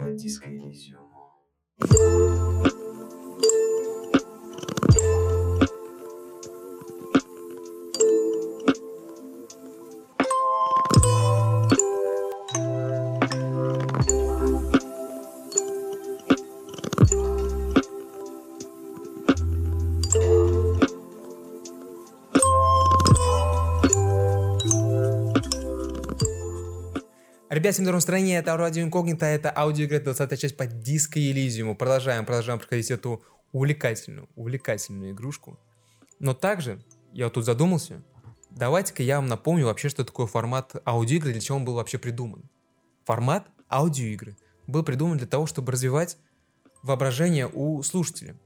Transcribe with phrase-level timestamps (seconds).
[0.00, 1.19] под диско Элизиуму.
[27.72, 31.76] Всем доброго настроения, это Радио Инкогнито, это аудиоигра, 20 часть по Диско Элизиуму.
[31.76, 35.58] Продолжаем, продолжаем проходить эту увлекательную, увлекательную игрушку.
[36.18, 38.02] Но также, я вот тут задумался,
[38.50, 42.50] давайте-ка я вам напомню вообще, что такое формат аудиоигры, для чего он был вообще придуман.
[43.04, 46.16] Формат аудиоигры был придуман для того, чтобы развивать
[46.82, 48.36] воображение у слушателя.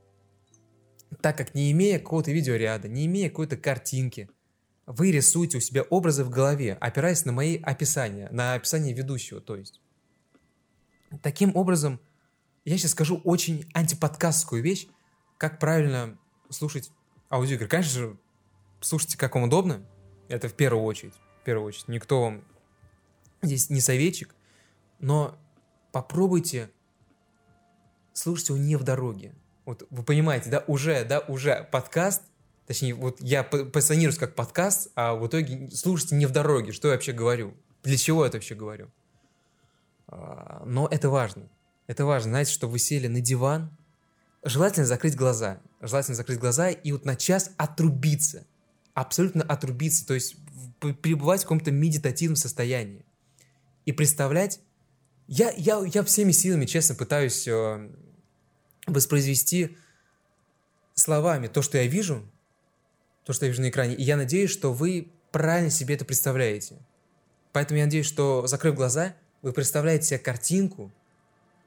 [1.23, 4.29] Так как не имея какого-то видеоряда, не имея какой-то картинки,
[4.87, 9.57] вы рисуете у себя образы в голове, опираясь на мои описания, на описание ведущего, то
[9.57, 9.81] есть.
[11.23, 12.01] Таким образом,
[12.65, 14.89] я сейчас скажу очень антиподкастскую вещь,
[15.39, 16.19] как правильно
[16.51, 16.91] слушать
[17.31, 17.69] аудиоигры.
[17.69, 18.19] Конечно же,
[18.81, 19.87] слушайте, как вам удобно,
[20.29, 21.89] это в первую очередь, в первую очередь.
[21.89, 22.45] Никто вам
[23.43, 24.35] здесь не советчик,
[24.99, 25.39] но
[25.93, 26.71] попробуйте
[28.13, 29.35] слушать его не в дороге.
[29.65, 32.23] Вот вы понимаете, да, уже, да, уже подкаст
[32.67, 36.95] Точнее, вот я позиционируюсь как подкаст, а в итоге слушайте не в дороге, что я
[36.95, 37.55] вообще говорю.
[37.83, 38.91] Для чего я это вообще говорю?
[40.09, 41.49] А, но это важно.
[41.87, 43.71] Это важно, знаете, что вы сели на диван,
[44.43, 45.61] желательно закрыть глаза.
[45.83, 48.47] Желательно закрыть глаза и вот на час отрубиться.
[48.95, 50.37] Абсолютно отрубиться, то есть
[51.03, 53.05] пребывать в каком-то медитативном состоянии.
[53.85, 54.61] И представлять...
[55.27, 57.91] Я, я, я всеми силами, честно, пытаюсь э,
[58.87, 59.77] воспроизвести
[60.95, 62.23] словами то, что я вижу,
[63.25, 63.95] то, что я вижу на экране.
[63.95, 66.77] И я надеюсь, что вы правильно себе это представляете.
[67.53, 70.93] Поэтому я надеюсь, что, закрыв глаза, вы представляете себе картинку,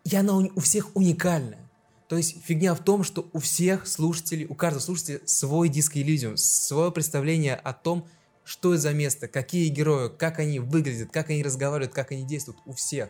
[0.03, 1.67] и она у всех уникальная.
[2.07, 6.37] То есть фигня в том, что у всех слушателей, у каждого слушателя свой диск Elysium,
[6.37, 8.07] свое представление о том,
[8.45, 12.59] что это за место, какие герои, как они выглядят, как они разговаривают, как они действуют,
[12.65, 13.09] у всех.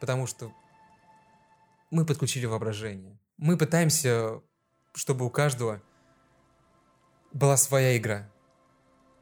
[0.00, 0.52] Потому что
[1.92, 3.16] мы подключили воображение.
[3.36, 4.40] Мы пытаемся,
[4.92, 5.80] чтобы у каждого
[7.34, 8.30] была своя игра.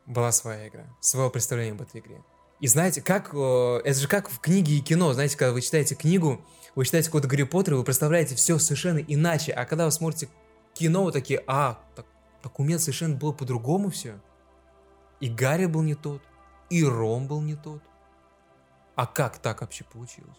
[0.07, 0.85] Была своя игра.
[1.01, 2.23] Свое представление об этой игре.
[2.61, 3.31] И знаете, как...
[3.35, 5.13] Э, это же как в книге и кино.
[5.15, 6.45] Знаете, когда вы читаете книгу,
[6.77, 9.53] вы читаете какой-то Гарри Поттер, вы представляете все совершенно иначе.
[9.53, 10.29] А когда вы смотрите
[10.75, 12.07] кино, вы такие, а, так,
[12.43, 14.21] так у меня совершенно было по-другому все.
[15.21, 16.23] И Гарри был не тот,
[16.69, 17.83] и Ром был не тот.
[18.95, 20.37] А как так вообще получилось?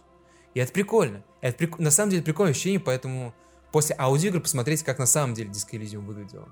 [0.54, 1.24] И это прикольно.
[1.42, 1.80] Это прик...
[1.80, 3.34] На самом деле прикольное ощущение, поэтому
[3.72, 6.50] после аудиоигры посмотреть, как на самом деле Disco Elysium выглядело.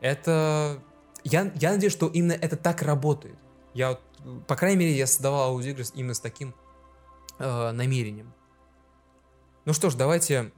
[0.00, 0.82] Это...
[1.24, 3.38] Я, я надеюсь, что именно это так работает.
[3.74, 3.98] Я,
[4.46, 6.54] по крайней мере, я создавал аудиоигры именно с таким
[7.38, 8.32] э, намерением.
[9.66, 10.52] Ну что ж, давайте,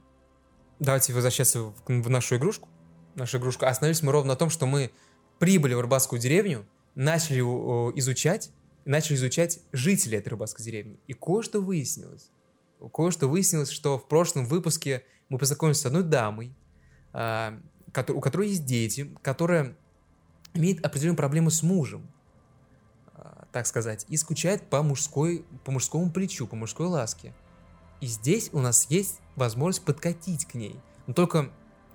[0.79, 2.69] давайте возвращаться в, в нашу игрушку.
[3.15, 3.65] Нашу игрушку.
[3.65, 4.91] Остановились мы ровно на том, что мы
[5.39, 6.65] прибыли в рыбацкую деревню,
[6.95, 8.51] начали э, изучать,
[8.85, 10.99] начали изучать жителей этой рыбацкой деревни.
[11.07, 12.31] И кое-что выяснилось.
[12.93, 16.55] Кое-что выяснилось, что в прошлом выпуске мы познакомились с одной дамой,
[17.13, 17.59] э,
[18.09, 19.75] у которой есть дети, которая
[20.53, 22.07] имеет определенные проблемы с мужем,
[23.15, 27.33] а, так сказать, и скучает по, мужской, по мужскому плечу, по мужской ласке.
[28.01, 30.79] И здесь у нас есть возможность подкатить к ней.
[31.07, 31.51] Но только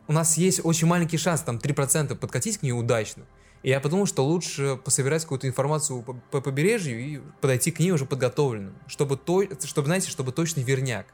[0.06, 3.24] у нас есть очень маленький шанс, там 3% подкатить к ней удачно.
[3.62, 7.90] И я подумал, что лучше пособирать какую-то информацию по, по побережью и подойти к ней
[7.90, 11.06] уже подготовленным, чтобы, то, чтобы знаете, чтобы точно верняк.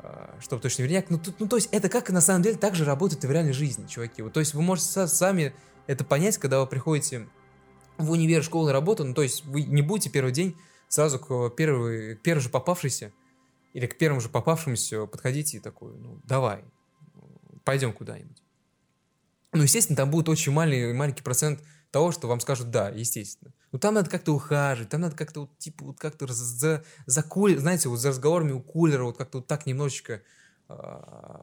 [0.00, 1.10] А, чтобы точно верняк.
[1.10, 3.52] Ну, ну, то есть это как на самом деле так же работает и в реальной
[3.52, 4.22] жизни, чуваки.
[4.22, 5.54] Вот, то есть вы можете сами
[5.86, 7.28] это понять, когда вы приходите
[7.96, 9.04] в универ, школу, на работу.
[9.04, 10.56] Ну, то есть вы не будете первый день
[10.88, 13.12] сразу к первой, к первой же попавшейся
[13.72, 16.64] или к первому же попавшемуся подходите и такой, ну, давай,
[17.64, 18.42] пойдем куда-нибудь.
[19.52, 21.60] Ну, естественно, там будет очень маленький, маленький процент
[21.90, 23.52] того, что вам скажут «да», естественно.
[23.72, 27.58] Но там надо как-то ухаживать, там надо как-то вот, типа, вот как-то за, за кулер,
[27.58, 30.22] знаете, вот за разговорами у кулера вот как-то вот так немножечко
[30.68, 31.42] э,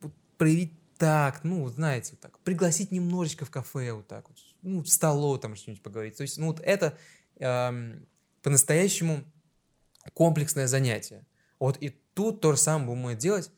[0.00, 4.82] вот проявить так, ну, знаете, вот так, пригласить немножечко в кафе вот так вот, ну,
[4.82, 6.16] в столовую там что-нибудь поговорить.
[6.16, 6.96] То есть, ну, вот это
[8.42, 9.24] по-настоящему
[10.14, 11.26] комплексное занятие.
[11.58, 13.50] Вот и тут то же самое будем делать,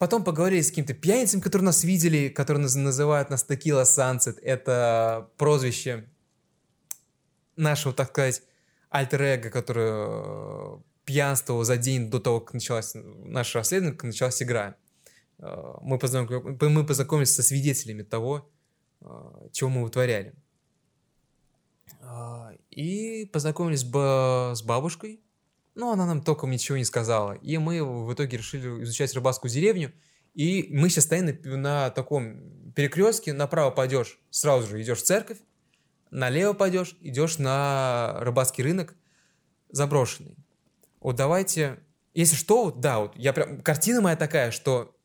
[0.00, 4.38] Потом поговорили с каким-то пьяницем, который нас видели, который называют нас Текила Сансет.
[4.38, 6.08] Это прозвище
[7.60, 8.42] нашего, так сказать,
[8.90, 14.76] альтер-эго, который э, пьянствовал за день до того, как началась наше расследование, как началась игра.
[15.38, 16.58] Э, мы, познаком...
[16.60, 18.50] мы познакомились со свидетелями того,
[19.00, 20.34] э, чего мы вытворяли.
[22.70, 25.20] И познакомились с бабушкой,
[25.74, 27.32] Но она нам толком ничего не сказала.
[27.34, 29.92] И мы в итоге решили изучать рыбацкую деревню.
[30.34, 33.32] И мы сейчас стоим на, на таком перекрестке.
[33.32, 35.38] Направо пойдешь, сразу же идешь в церковь.
[36.10, 38.94] Налево пойдешь, идешь на рыбацкий рынок
[39.70, 40.36] заброшенный.
[41.00, 41.78] Вот давайте,
[42.14, 44.96] если что, вот, да, вот я прям, картина моя такая, что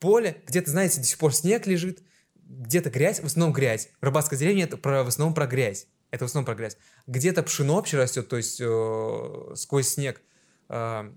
[0.00, 2.02] поле, где-то, знаете, до сих пор снег лежит,
[2.34, 3.90] где-то грязь, в основном грязь.
[4.00, 5.86] Рыбацкая деревня это про, в основном про грязь.
[6.10, 6.76] Это в основном про грязь.
[7.06, 10.20] Где-то пшено вообще растет, то есть э, сквозь снег
[10.68, 11.12] э,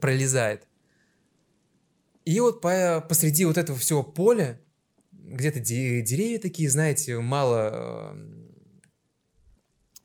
[0.00, 0.66] пролезает.
[2.24, 4.58] И вот по, посреди вот этого всего поля,
[5.24, 8.14] где-то де, деревья такие, знаете, мало,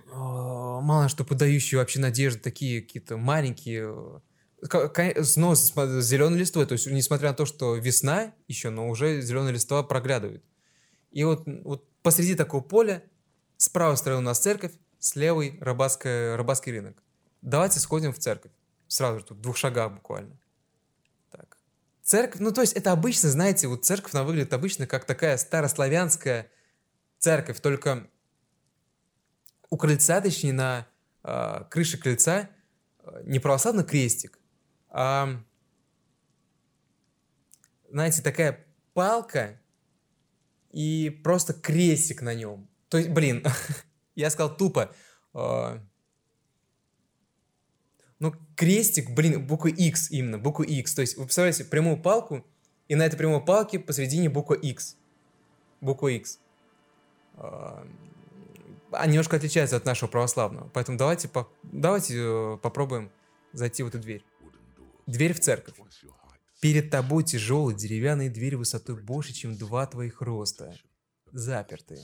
[0.08, 4.22] э, мало что подающие вообще надежды, такие какие-то маленькие,
[5.24, 9.54] снова с зеленой листвой, то есть несмотря на то, что весна еще, но уже зеленая
[9.54, 10.44] листва проглядывает.
[11.12, 13.04] И вот, вот посреди такого поля
[13.58, 17.04] с правой стороны у нас церковь, с левой рыбацкая, рыбацкий рынок.
[17.42, 18.52] Давайте сходим в церковь.
[18.88, 20.39] Сразу же тут, двух шагах буквально.
[22.10, 26.50] Церковь, ну то есть это обычно, знаете, вот церковь, она выглядит обычно как такая старославянская
[27.20, 28.10] церковь, только
[29.70, 30.88] у крыльца, точнее на
[31.24, 32.50] э, крыше крыльца,
[32.98, 34.40] а, не православный крестик,
[34.90, 35.40] а,
[37.92, 38.66] знаете, такая
[38.96, 39.62] палка
[40.72, 42.68] и просто крестик на нем.
[42.88, 43.46] То есть, блин,
[44.16, 44.96] я сказал тупо.
[45.36, 45.78] Э,
[48.20, 50.94] ну, крестик, блин, буква X именно, буква X.
[50.94, 52.46] То есть, вы представляете, прямую палку,
[52.90, 54.98] и на этой прямой палке посередине буква X.
[55.80, 56.40] Буква X.
[57.38, 60.70] А немножко отличается от нашего православного.
[60.74, 63.12] Поэтому давайте, по, давайте э, попробуем
[63.54, 64.26] зайти в эту дверь.
[65.06, 65.76] Дверь в церковь.
[66.60, 70.76] Перед тобой тяжелая деревянная дверь высотой больше, чем два твоих роста.
[71.32, 72.04] Запертые.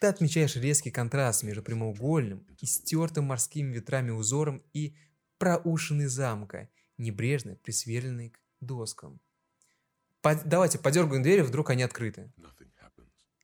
[0.00, 4.94] Ты отмечаешь резкий контраст между прямоугольным и стертым морскими ветрами узором и
[5.40, 9.20] проушиной замка, небрежно присверленной к доскам.
[10.20, 10.46] Под...
[10.46, 12.30] Давайте подергаем двери, вдруг они открыты.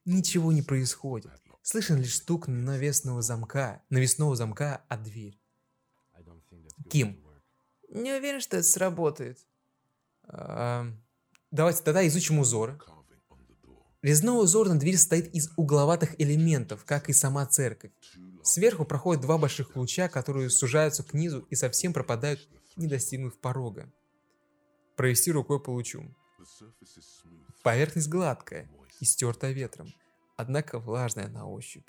[0.04, 1.32] Ничего не происходит.
[1.62, 5.40] Слышен лишь стук навесного замка, навесного замка от дверь.
[6.88, 7.20] Ким.
[7.88, 9.44] Не уверен, что это сработает.
[10.24, 10.86] А,
[11.50, 12.78] давайте тогда изучим узоры.
[14.06, 17.90] Резной узор на двери состоит из угловатых элементов, как и сама церковь.
[18.44, 23.92] Сверху проходят два больших луча, которые сужаются к низу и совсем пропадают, не достигнув порога.
[24.94, 26.04] Провести рукой по лучу.
[27.64, 28.70] Поверхность гладкая
[29.00, 29.92] и стертая ветром,
[30.36, 31.88] однако влажная на ощупь.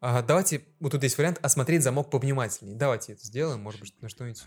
[0.00, 2.78] А, давайте, вот тут есть вариант осмотреть замок повнимательнее.
[2.78, 4.44] Давайте это сделаем, может быть, на что-нибудь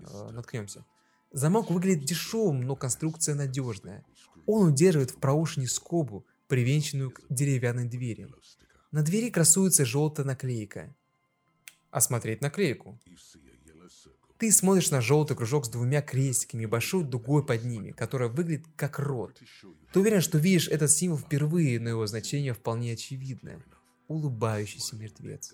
[0.00, 0.84] э, наткнемся.
[1.30, 4.04] Замок выглядит дешевым, но конструкция надежная.
[4.46, 8.28] Он удерживает в проушине скобу, привинченную к деревянной двери.
[8.90, 10.94] На двери красуется желтая наклейка.
[11.90, 12.98] Осмотреть наклейку.
[14.38, 18.66] Ты смотришь на желтый кружок с двумя крестиками и большой дугой под ними, которая выглядит
[18.76, 19.42] как рот.
[19.92, 23.62] Ты уверен, что видишь этот символ впервые, но его значение вполне очевидное.
[24.06, 25.52] Улыбающийся мертвец.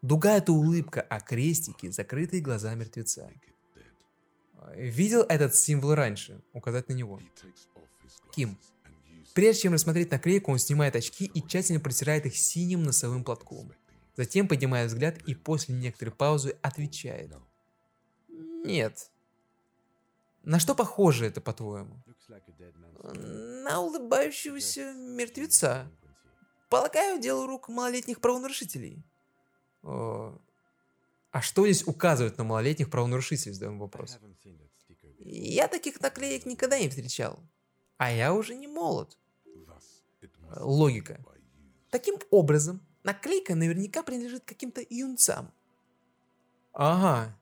[0.00, 3.30] Дуга– это улыбка, а крестики– закрытые глаза мертвеца.
[4.74, 6.40] Видел этот символ раньше?
[6.52, 7.20] Указать на него.
[8.32, 8.58] Ким.
[9.34, 13.72] Прежде чем рассмотреть наклейку, он снимает очки и тщательно протирает их синим носовым платком.
[14.16, 17.32] Затем поднимает взгляд и после некоторой паузы отвечает.
[18.64, 19.10] Нет.
[20.42, 22.02] На что похоже это, по-твоему?
[23.02, 25.90] На улыбающегося мертвеца.
[26.68, 29.02] Полагаю, дело рук малолетних правонарушителей.
[31.30, 34.18] А что здесь указывает на малолетних правонарушителей, задаем вопрос.
[35.18, 37.40] Я таких наклеек никогда не встречал.
[37.98, 39.16] А я уже не молод.
[40.56, 41.22] Логика.
[41.90, 45.52] Таким образом, наклейка наверняка принадлежит каким-то юнцам.
[46.72, 47.36] Ага.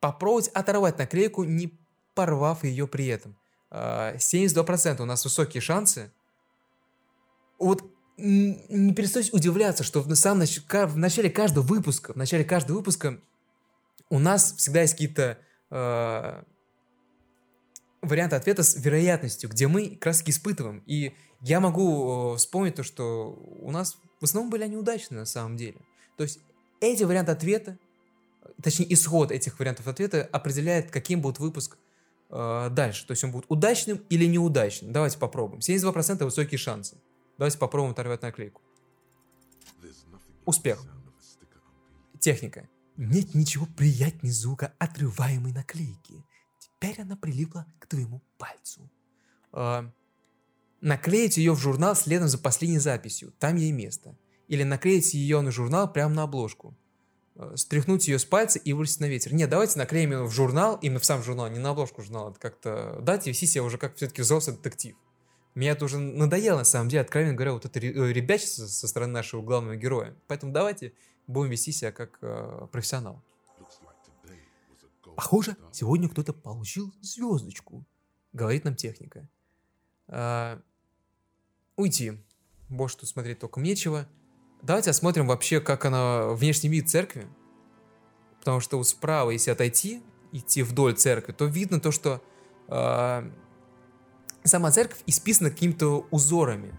[0.00, 1.78] Попробовать оторвать наклейку, не
[2.14, 3.36] порвав ее при этом.
[3.70, 6.12] 72% а, у нас высокие шансы.
[7.58, 7.82] Вот
[8.16, 10.60] не перестать удивляться, что в, самом нач...
[10.68, 13.20] в начале каждого выпуска, в начале каждого выпуска
[14.08, 15.38] у нас всегда есть какие-то
[15.70, 16.42] э,
[18.02, 20.82] варианты ответа с вероятностью, где мы раз испытываем.
[20.86, 25.26] И я могу э, вспомнить то, что у нас в основном были они удачные на
[25.26, 25.76] самом деле.
[26.16, 26.40] То есть
[26.80, 27.78] эти варианты ответа,
[28.62, 31.76] точнее исход этих вариантов ответа определяет, каким будет выпуск
[32.30, 33.06] э, дальше.
[33.06, 34.92] То есть он будет удачным или неудачным.
[34.92, 35.60] Давайте попробуем.
[35.60, 36.96] 72% высокие шансы.
[37.38, 38.62] Давайте попробуем оторвать наклейку.
[40.44, 40.82] Успех.
[42.18, 42.68] Техника.
[42.96, 46.24] Нет ничего приятнее звука отрываемой наклейки.
[46.58, 48.90] Теперь она прилипла к твоему пальцу.
[49.52, 49.90] Э,
[50.80, 53.32] наклеить ее в журнал следом за последней записью.
[53.38, 54.16] Там ей место.
[54.48, 56.74] Или наклеить ее на журнал прямо на обложку.
[57.34, 59.34] э, стряхнуть ее с пальца и выбросить на ветер.
[59.34, 62.30] Нет, давайте наклеим ее в журнал, именно в сам журнал, не на обложку журнала.
[62.30, 64.96] Это как-то дать и вести себя уже как все-таки взрослый детектив.
[65.56, 69.14] Меня это уже надоело, на самом деле, откровенно говоря, вот это э, ребячество со стороны
[69.14, 70.14] нашего главного героя.
[70.26, 70.92] Поэтому давайте
[71.26, 73.22] будем вести себя как э, профессионал.
[75.16, 77.86] Похоже, сегодня кто-то получил звездочку,
[78.34, 79.26] говорит нам техника.
[80.08, 80.60] А,
[81.76, 82.22] уйти.
[82.68, 84.06] Больше тут смотреть только нечего.
[84.60, 87.26] Давайте осмотрим вообще, как она, внешний вид церкви.
[88.40, 92.22] Потому что вот справа, если отойти, идти вдоль церкви, то видно то, что
[92.68, 93.30] э,
[94.46, 96.74] сама церковь исписана какими-то узорами.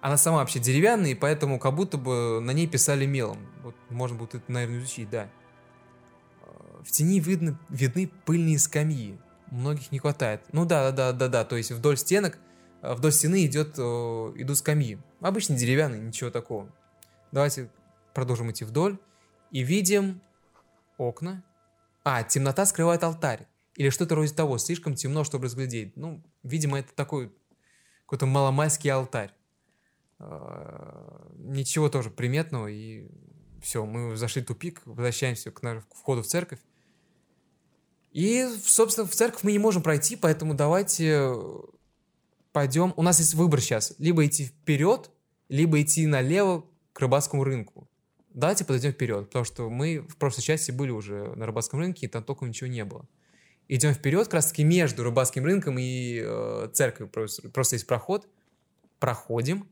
[0.00, 3.38] Она сама вообще деревянная, и поэтому как будто бы на ней писали мелом.
[3.62, 5.30] Вот можно будет это, наверное, изучить, да.
[6.82, 9.16] В тени видно, видны пыльные скамьи.
[9.52, 10.42] Многих не хватает.
[10.52, 11.44] Ну да, да, да, да, да.
[11.44, 12.38] То есть вдоль стенок,
[12.80, 14.98] э, вдоль стены идет, идут скамьи.
[15.20, 16.68] Обычно деревянные, ничего такого.
[17.30, 17.70] Давайте
[18.14, 18.98] продолжим идти вдоль.
[19.52, 20.20] И видим
[20.98, 21.44] окна.
[22.02, 23.46] А, темнота скрывает алтарь.
[23.76, 24.58] Или что-то вроде того.
[24.58, 25.96] Слишком темно, чтобы разглядеть.
[25.96, 27.32] Ну, видимо, это такой
[28.06, 29.32] какой-то маломальский алтарь.
[30.18, 32.68] А, ничего тоже приметного.
[32.68, 33.06] И
[33.62, 36.60] все, мы зашли в тупик, возвращаемся к входу в церковь.
[38.12, 41.32] И, собственно, в церковь мы не можем пройти, поэтому давайте
[42.52, 42.92] пойдем.
[42.96, 43.94] У нас есть выбор сейчас.
[43.98, 45.10] Либо идти вперед,
[45.48, 47.88] либо идти налево к рыбацкому рынку.
[48.34, 52.08] Давайте подойдем вперед, потому что мы в прошлой части были уже на рыбацком рынке, и
[52.08, 53.06] там только ничего не было.
[53.68, 57.10] Идем вперед, как раз таки между рыбацким рынком и э, церковью.
[57.10, 58.28] Просто, просто есть проход.
[58.98, 59.68] Проходим.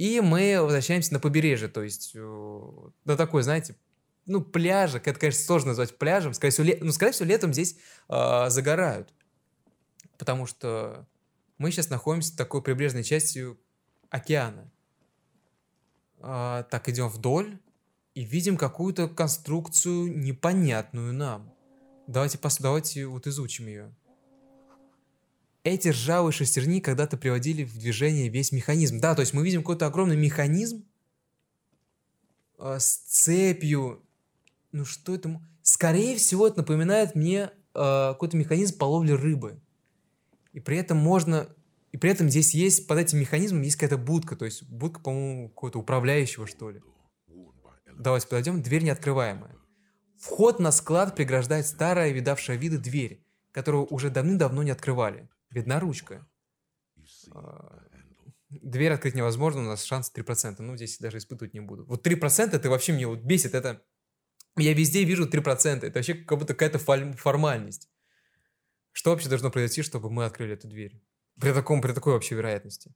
[0.00, 2.70] И мы возвращаемся на побережье, то есть э,
[3.04, 3.76] на такой, знаете,
[4.24, 6.78] ну, пляжик, это, конечно, сложно назвать пляжем, скорее всего, ле...
[6.80, 7.76] ну, скорее всего летом здесь
[8.08, 9.12] э, загорают,
[10.16, 11.06] потому что
[11.58, 13.44] мы сейчас находимся в такой прибрежной части
[14.08, 14.72] океана.
[16.20, 17.58] Э, так, идем вдоль
[18.14, 21.49] и видим какую-то конструкцию непонятную нам.
[22.10, 22.58] Давайте, пос...
[22.58, 23.94] давайте вот изучим ее.
[25.62, 28.98] Эти ржавые шестерни когда-то приводили в движение весь механизм.
[28.98, 30.84] Да, то есть мы видим какой-то огромный механизм
[32.58, 34.02] э, с цепью,
[34.72, 35.40] ну что это?
[35.62, 39.60] Скорее всего, это напоминает мне э, какой-то механизм по ловле рыбы.
[40.52, 41.48] И при этом можно...
[41.92, 45.48] И при этом здесь есть, под этим механизмом есть какая-то будка, то есть будка, по-моему,
[45.48, 46.82] какого-то управляющего, что ли.
[47.96, 49.59] Давайте подойдем, дверь неоткрываемая.
[50.20, 55.30] Вход на склад преграждает старая, видавшая виды дверь, которую уже давным-давно не открывали.
[55.48, 56.28] Видна ручка.
[57.30, 57.82] А,
[58.50, 60.56] дверь открыть невозможно, у нас шанс 3%.
[60.60, 61.86] Ну, здесь даже испытывать не буду.
[61.86, 63.54] Вот 3% это вообще мне вот бесит.
[63.54, 63.82] Это
[64.58, 65.86] я везде вижу 3%.
[65.86, 67.88] Это вообще как будто какая-то формальность.
[68.92, 71.02] Что вообще должно произойти, чтобы мы открыли эту дверь?
[71.40, 72.94] При, таком, при такой вообще вероятности.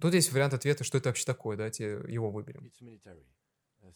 [0.00, 1.56] Тут есть вариант ответа, что это вообще такое.
[1.56, 2.70] Давайте его выберем.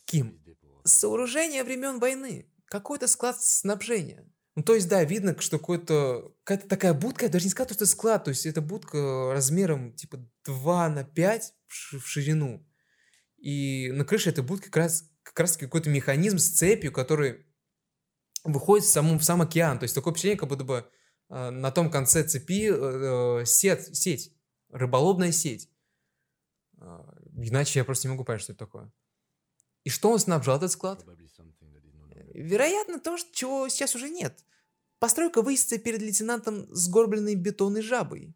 [0.04, 0.42] Ким.
[0.84, 2.50] Сооружение времен войны.
[2.66, 4.30] Какой-то склад снабжения.
[4.56, 7.84] Ну, то есть, да, видно, что какой-то, какая-то такая будка, я даже не сказать, что
[7.84, 12.64] это склад, то есть это будка размером типа 2 на 5 в ширину.
[13.38, 17.46] И на крыше этой будки как раз как раз какой-то механизм с цепью, который
[18.44, 19.78] выходит в, саму, в сам океан.
[19.78, 20.88] То есть такое впечатление, как будто бы
[21.30, 24.32] э, на том конце цепи э, э сеть, сеть,
[24.70, 25.70] рыболовная сеть.
[26.78, 27.00] Э,
[27.36, 28.92] иначе я просто не могу понять, что это такое.
[29.84, 31.04] И что он снабжал этот склад?
[32.32, 34.44] Вероятно, то, чего сейчас уже нет.
[34.98, 38.34] Постройка высится перед лейтенантом сгорбленной бетонной жабой.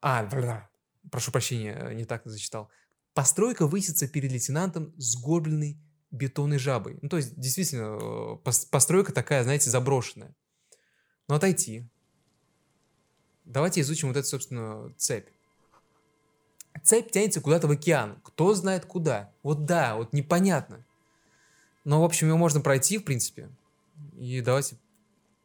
[0.00, 0.68] А, бля,
[1.10, 2.70] прошу прощения, не так зачитал.
[3.14, 5.78] Постройка высится перед лейтенантом с горбленной
[6.10, 6.98] бетонной жабой.
[7.00, 7.98] Ну, то есть, действительно,
[8.44, 10.34] э, постройка такая, знаете, заброшенная.
[11.28, 11.88] Но отойти.
[13.44, 15.28] Давайте изучим вот эту, собственно, цепь.
[16.84, 18.20] Цепь тянется куда-то в океан.
[18.22, 19.32] Кто знает куда.
[19.42, 20.84] Вот да, вот непонятно.
[21.84, 23.48] Но, в общем, ее можно пройти, в принципе.
[24.18, 24.76] И давайте...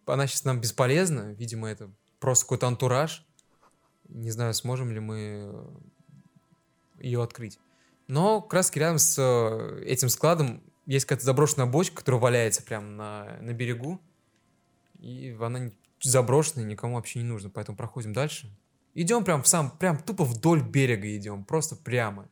[0.06, 1.34] Она сейчас нам бесполезна.
[1.34, 3.26] Видимо, это просто какой-то антураж.
[4.10, 5.66] Не знаю, сможем ли мы
[7.00, 7.58] ее открыть.
[8.08, 12.88] Но как раз рядом с э, этим складом есть какая-то заброшенная бочка, которая валяется прямо
[12.88, 14.02] на, на берегу.
[15.00, 15.70] И она
[16.02, 17.50] заброшенная, никому вообще не нужна.
[17.54, 18.50] Поэтому проходим дальше.
[19.02, 21.46] Идем прям в сам, прям тупо вдоль берега идем.
[21.46, 22.28] Просто прямо.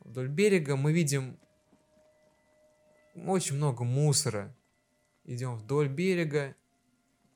[0.00, 1.36] Вдоль берега мы видим
[3.14, 4.56] очень много мусора.
[5.26, 6.54] Идем вдоль берега.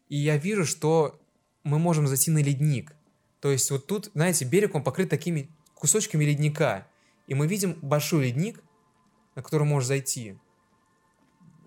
[0.09, 1.21] И я вижу, что
[1.63, 2.95] мы можем зайти на ледник.
[3.41, 6.87] То есть вот тут, знаете, берег, он покрыт такими кусочками ледника.
[7.27, 8.63] И мы видим большой ледник,
[9.35, 10.39] на который можно зайти.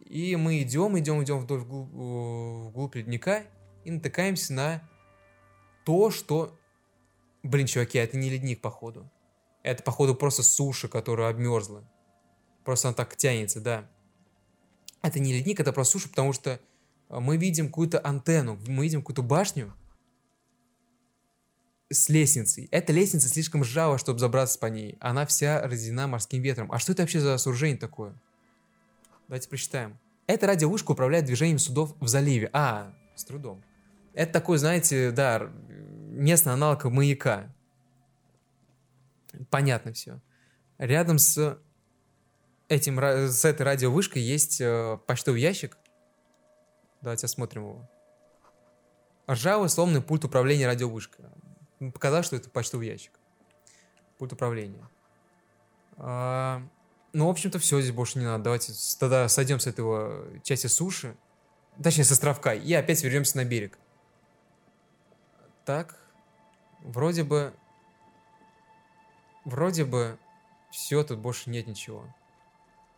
[0.08, 3.44] И мы идем, идем, идем вдоль вглубь, э, вглубь ледника
[3.84, 4.90] и натыкаемся на
[5.86, 6.58] то, что...
[7.44, 9.10] Блин, чуваки, это не ледник, походу.
[9.64, 11.84] Это, походу, просто суша, которая обмерзла.
[12.64, 13.90] Просто он так тянется, да.
[15.02, 16.60] Это не ледник, это просто суша, потому что
[17.10, 19.74] э, мы видим какую-то антенну, мы видим какую-то башню
[21.92, 22.68] с лестницей.
[22.72, 24.98] Эта лестница слишком ржава, чтобы забраться по ней.
[25.00, 26.72] Она вся разделена морским ветром.
[26.72, 28.16] А что это вообще за сооружение такое?
[29.28, 29.98] Давайте прочитаем.
[30.26, 32.50] Эта радиовышка управляет движением судов в заливе.
[32.54, 33.64] А, с трудом.
[34.16, 35.52] Это такой, знаете, да,
[36.16, 37.54] местный аналог маяка.
[39.50, 40.22] Понятно все.
[40.78, 41.60] Рядом с
[42.70, 45.78] этим, с этой радиовышкой есть э, почтовый ящик.
[47.02, 47.90] Давайте осмотрим его.
[49.30, 51.26] Ржавый сломанный пульт управления радиовышкой.
[51.94, 53.12] Показалось, что это почтовый ящик.
[54.18, 54.90] Пульт управления.
[55.98, 56.62] А,
[57.12, 58.46] ну, в общем-то, все, здесь больше не надо.
[58.46, 61.18] Давайте тогда сойдем с этого части суши.
[61.84, 62.54] Точнее, с островка.
[62.54, 63.78] И опять вернемся на берег.
[65.66, 66.00] Так.
[66.82, 67.54] Вроде бы...
[69.44, 70.18] Вроде бы
[70.72, 72.06] все, тут больше нет ничего.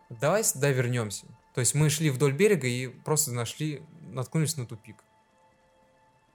[0.10, 1.28] Давай сюда вернемся.
[1.54, 5.04] То есть мы шли вдоль берега и просто нашли, наткнулись на тупик.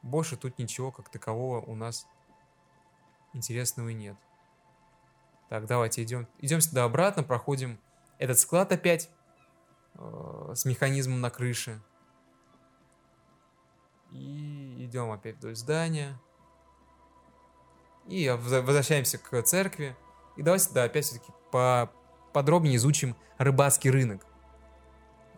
[0.03, 2.07] Больше тут ничего как такового у нас
[3.33, 4.17] интересного и нет.
[5.49, 7.79] Так, давайте идем, идем сюда обратно, проходим
[8.19, 9.11] этот склад опять
[9.95, 11.81] э, с механизмом на крыше.
[14.13, 16.19] И идем опять вдоль здания.
[18.09, 19.97] И возвращаемся к церкви.
[20.37, 21.91] И давайте, да, опять все-таки по
[22.33, 24.27] подробнее изучим рыбацкий рынок,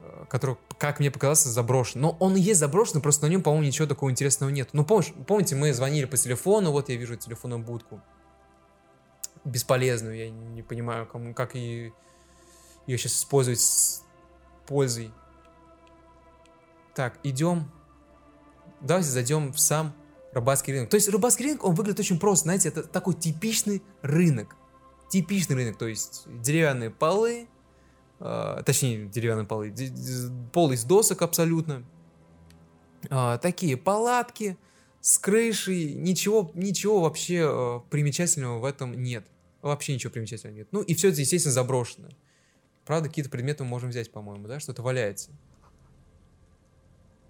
[0.01, 2.01] э, который, как мне показалось, заброшен.
[2.01, 4.71] Но он и есть заброшенный, просто на нем, по-моему, ничего такого интересного нет.
[4.73, 8.01] Ну, помнишь, помните, мы звонили по телефону, вот я вижу телефонную будку.
[9.45, 11.93] Бесполезную, я не понимаю, кому, как и
[12.87, 14.05] ее сейчас использовать с
[14.67, 15.13] пользой.
[16.95, 17.71] Так, идем.
[18.85, 19.95] Давайте зайдем в сам
[20.33, 20.91] рыбацкий рынок.
[20.91, 24.57] То есть рыбацкий рынок, он выглядит очень просто, знаете, это такой типичный рынок
[25.15, 27.47] типичный рынок, то есть деревянные полы,
[28.19, 29.73] э, точнее деревянные полы,
[30.53, 31.85] пол из досок абсолютно,
[33.09, 34.59] э, такие палатки
[35.01, 39.25] с крышей, ничего, ничего вообще э, примечательного в этом нет,
[39.63, 40.69] вообще ничего примечательного нет.
[40.73, 42.09] Ну и все это, естественно, заброшено.
[42.85, 45.31] Правда, какие-то предметы мы можем взять, по-моему, да, что-то валяется.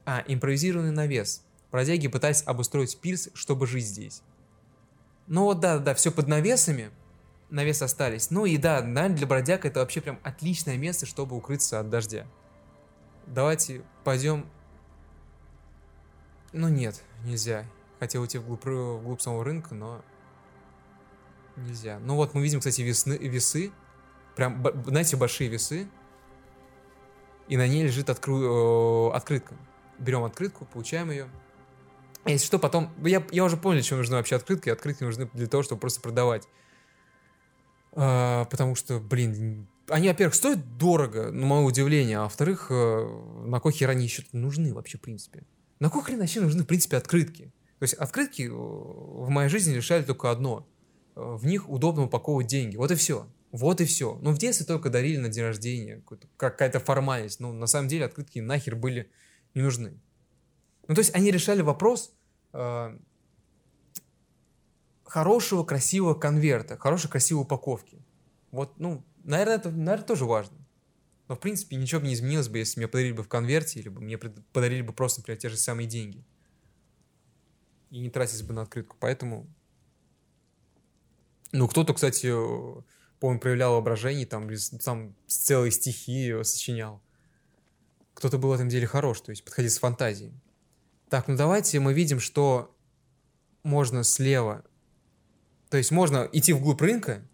[0.07, 1.45] А, импровизированный навес.
[1.73, 4.23] Бродяги пытались обустроить пирс, чтобы жить здесь.
[5.27, 6.91] Ну вот да, да, все под навесами–
[7.55, 8.31] навес остались.
[8.31, 12.27] Ну и да, наверное, для бродяг это вообще прям отличное место, чтобы укрыться от дождя.
[13.27, 14.47] Давайте пойдем...
[16.53, 17.65] Ну нет, нельзя.
[18.01, 20.03] Хотел уйти вглубь, вглубь самого рынка, но
[21.57, 21.99] нельзя.
[22.01, 23.73] Ну вот мы видим, кстати, весны, весы.
[24.37, 25.89] Прям, знаете, большие весы.
[27.49, 29.11] И на ней лежит откру...
[29.11, 29.55] Э, открытка.
[29.99, 31.29] Берем открытку, получаем ее.
[32.27, 32.91] Если что, потом...
[33.05, 34.71] Я, я уже понял, чем нужны вообще открытки.
[34.71, 36.49] Открытки нужны для того, чтобы просто продавать.
[37.93, 43.61] А, потому что, блин, они, во-первых, стоят дорого, на мое удивление, а во-вторых, э, на
[43.61, 45.45] кой хер они еще нужны вообще, в принципе?
[45.81, 47.53] На кой хрен вообще нужны, в принципе, открытки?
[47.79, 50.67] То есть открытки э, в моей жизни решали только одно.
[51.15, 52.77] Э, в них удобно упаковывать деньги.
[52.77, 53.29] Вот и все.
[53.53, 54.19] Вот и все.
[54.23, 56.03] Ну, в детстве только дарили на день рождения.
[56.37, 57.41] Какая-то формальность.
[57.41, 59.11] Ну, на самом деле, открытки нахер были
[59.55, 60.01] не нужны.
[60.89, 62.15] Ну, то есть они решали вопрос
[65.05, 68.05] хорошего, красивого конверта, хорошей, красивой упаковки.
[68.51, 70.59] Вот, ну, наверное, это, наверное, тоже важно.
[71.29, 73.89] Но, в принципе, ничего бы не изменилось бы, если мне подарили бы в конверте, или
[73.89, 76.25] бы мне подарили бы просто, например, те же самые деньги.
[77.91, 78.97] И не тратились бы на открытку.
[78.99, 79.47] Поэтому...
[81.53, 82.33] Ну, кто-то, кстати,
[83.21, 84.51] помню, проявлял воображение, там,
[84.85, 87.01] там целые стихи сочинял.
[88.15, 90.33] Кто-то был в этом деле хорош, то есть подходил с фантазией.
[91.09, 92.75] Так, ну давайте мы видим, что
[93.63, 94.65] можно слева
[95.75, 97.27] то есть можно идти вглубь рынка,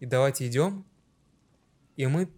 [0.00, 0.84] и давайте идем,
[1.94, 2.28] и мы,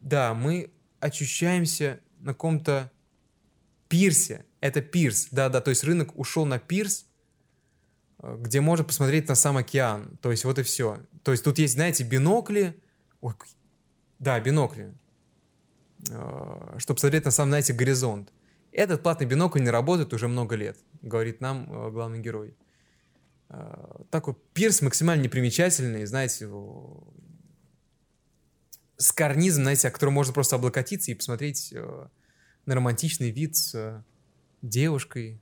[0.00, 2.90] да, мы ощущаемся на каком-то
[3.88, 4.46] пирсе.
[4.62, 7.04] Это пирс, да-да, то есть рынок ушел на пирс,
[8.20, 10.16] э, где можно посмотреть на сам океан.
[10.22, 11.00] То есть вот и все.
[11.22, 12.82] То есть тут есть, знаете, бинокли.
[13.20, 13.34] Ой,
[14.18, 14.94] да, бинокли.
[16.10, 18.32] Э, чтобы смотреть на сам, знаете, горизонт.
[18.72, 22.56] Этот платный бинокль не работает уже много лет, говорит нам э, главный герой.
[23.48, 26.48] Э, такой пирс максимально непримечательный, знаете,
[28.96, 31.74] с карнизом, знаете, о котором можно просто облокотиться и посмотреть
[32.64, 34.04] на романтичный вид с
[34.62, 35.40] девушкой,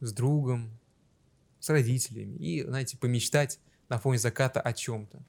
[0.00, 0.78] с другом,
[1.60, 5.22] с родителями и, знаете, помечтать на фоне заката о чем-то.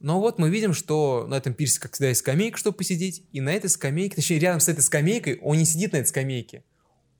[0.00, 3.40] Но вот мы видим, что на этом пирсе, как всегда, есть скамейка, чтобы посидеть, и
[3.40, 6.64] на этой скамейке, точнее, рядом с этой скамейкой, он не сидит на этой скамейке,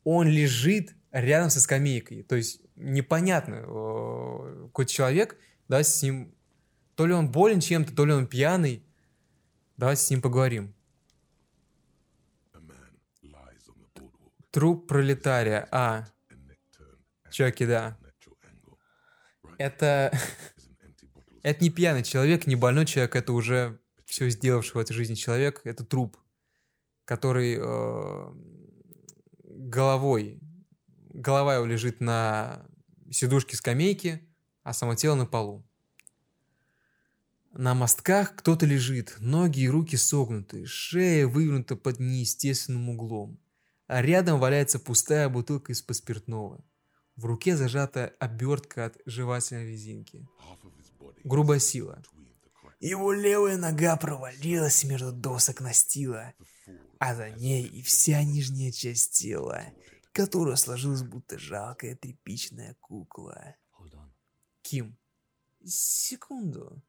[0.04, 2.22] он лежит рядом со скамейкой.
[2.22, 5.36] То есть непонятно, э, какой-то человек,
[5.68, 6.32] да, с ним,
[6.94, 8.84] то ли он болен чем-то, то ли он пьяный,
[9.78, 10.74] Давайте с ним поговорим.
[14.50, 15.68] Труп пролетария.
[15.70, 16.04] А,
[17.30, 17.96] чуваки, да.
[19.56, 20.12] Это,
[21.48, 25.60] это не пьяный человек, не больной человек, это уже все сделавший в этой жизни человек.
[25.64, 26.16] Это труп,
[27.04, 28.32] который э,
[29.44, 30.40] головой,
[31.08, 32.66] голова его лежит на
[33.10, 34.26] сидушке скамейки,
[34.62, 35.64] а само тело на полу.
[37.52, 43.38] На мостках кто-то лежит, ноги и руки согнуты, шея вывернута под неестественным углом.
[43.86, 46.64] А рядом валяется пустая бутылка из-под спиртного.
[47.16, 50.28] В руке зажата обертка от жевательной резинки.
[51.28, 52.02] Грубая сила.
[52.80, 56.32] Его левая нога провалилась между досок настила,
[56.98, 59.62] а за ней и вся нижняя часть тела,
[60.12, 63.56] которая сложилась будто жалкая тряпичная кукла.
[64.62, 64.96] Ким.
[65.66, 66.82] Секунду.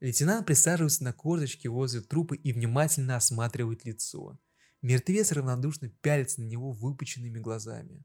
[0.00, 4.38] Лейтенант присаживается на корточки возле трупа и внимательно осматривает лицо.
[4.82, 8.04] Мертвец равнодушно пялится на него выпученными глазами.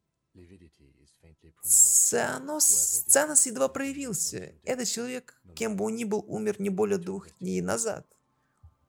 [1.63, 4.54] Цанос, Цанос едва проявился.
[4.63, 8.06] Этот человек, кем бы он ни был, умер не более двух дней назад.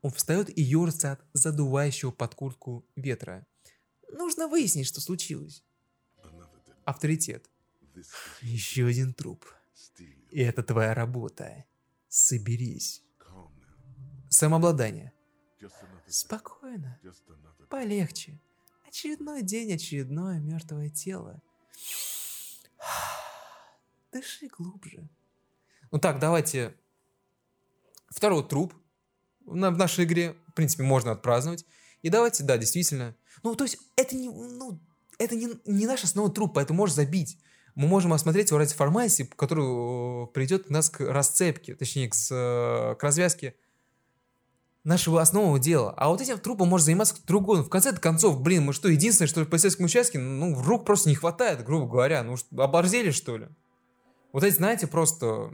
[0.02, 3.46] Он встает и ерзает от задувающего под куртку ветра.
[4.10, 5.62] Нужно выяснить, что случилось.
[6.84, 7.48] Авторитет.
[8.42, 9.46] Еще один труп.
[10.30, 11.64] И это твоя работа.
[12.08, 13.02] Соберись.
[14.28, 15.12] Самообладание.
[16.08, 17.00] Спокойно.
[17.70, 18.40] Полегче.
[18.86, 21.40] Очередной день, очередное мертвое тело.
[24.12, 25.08] Дыши глубже.
[25.90, 26.74] Ну так, давайте.
[28.08, 28.74] Второй труп
[29.44, 30.36] в нашей игре.
[30.48, 31.64] В принципе, можно отпраздновать.
[32.02, 33.16] И давайте, да, действительно.
[33.42, 34.80] Ну, то есть, это не, ну,
[35.18, 37.38] это не, не наш основной труп, поэтому можешь забить.
[37.74, 42.94] Мы можем осмотреть его ради формальности, который э, придет нас к расцепке, точнее, к, э,
[42.94, 43.56] к развязке
[44.84, 45.92] нашего основного дела.
[45.96, 47.62] А вот этим трупом может заниматься кто-то другой.
[47.62, 51.14] В конце концов, блин, мы что, единственное, что в полицейском участке, ну, рук просто не
[51.14, 52.22] хватает, грубо говоря.
[52.22, 53.48] Ну, оборзели, что ли?
[54.32, 55.50] Вот эти, знаете, просто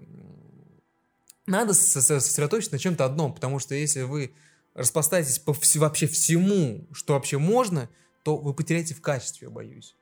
[1.46, 4.34] надо со- со- сосредоточиться на чем-то одном, потому что если вы
[4.74, 7.88] распластаетесь по вс- вообще всему, что вообще можно,
[8.24, 9.94] то вы потеряете в качестве, я боюсь.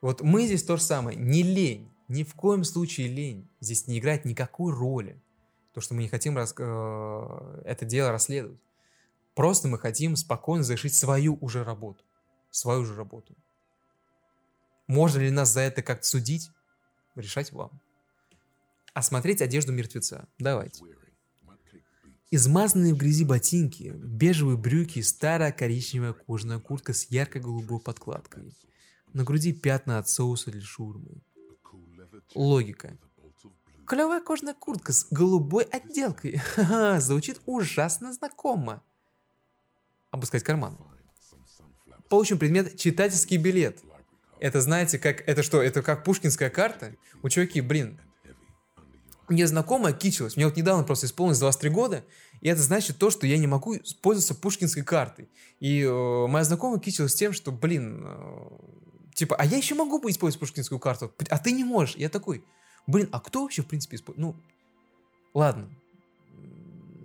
[0.00, 1.16] Вот мы здесь то же самое.
[1.18, 1.90] Не лень.
[2.08, 3.48] Ни в коем случае лень.
[3.60, 5.20] Здесь не играет никакой роли.
[5.74, 8.58] То, что мы не хотим рас- э, это дело расследовать.
[9.40, 12.04] Просто мы хотим спокойно завершить свою уже работу.
[12.50, 13.34] Свою же работу.
[14.86, 16.50] Можно ли нас за это как-то судить?
[17.14, 17.70] Решать вам.
[18.92, 20.28] Осмотреть одежду мертвеца.
[20.38, 20.84] Давайте.
[22.30, 28.54] Измазанные в грязи ботинки, бежевые брюки старая коричневая кожаная куртка с ярко-голубой подкладкой.
[29.14, 31.22] На груди пятна от соуса для шурмы.
[32.34, 32.98] Логика.
[33.86, 36.36] Клевая кожаная куртка с голубой отделкой.
[36.54, 38.82] Ха-ха, звучит ужасно знакомо.
[40.10, 40.76] Обыскать карман.
[42.08, 43.78] Получим предмет читательский билет.
[44.40, 45.62] Это знаете, как это что?
[45.62, 46.94] Это как пушкинская карта?
[47.22, 48.00] У чуваки, блин,
[49.30, 50.36] мне знакомая кичилась.
[50.36, 52.04] Мне вот недавно просто исполнилось 23 года,
[52.40, 55.28] и это значит то, что я не могу пользоваться пушкинской картой.
[55.60, 58.48] И э, моя знакомая кичилась тем, что, блин, э,
[59.14, 61.94] типа, а я еще могу использовать пушкинскую карту, а ты не можешь.
[61.94, 62.42] Я такой,
[62.88, 64.18] блин, а кто вообще, в принципе, использует?
[64.18, 64.36] Ну,
[65.32, 65.68] ладно.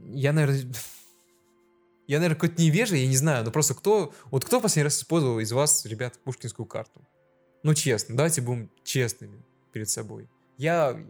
[0.07, 0.65] Я, наверное...
[2.07, 4.13] Я, наверное, какой-то невежий, я не знаю, но просто кто...
[4.25, 7.01] Вот кто последний раз использовал из вас, ребят, пушкинскую карту?
[7.63, 10.29] Ну, честно, давайте будем честными перед собой.
[10.57, 11.03] Я...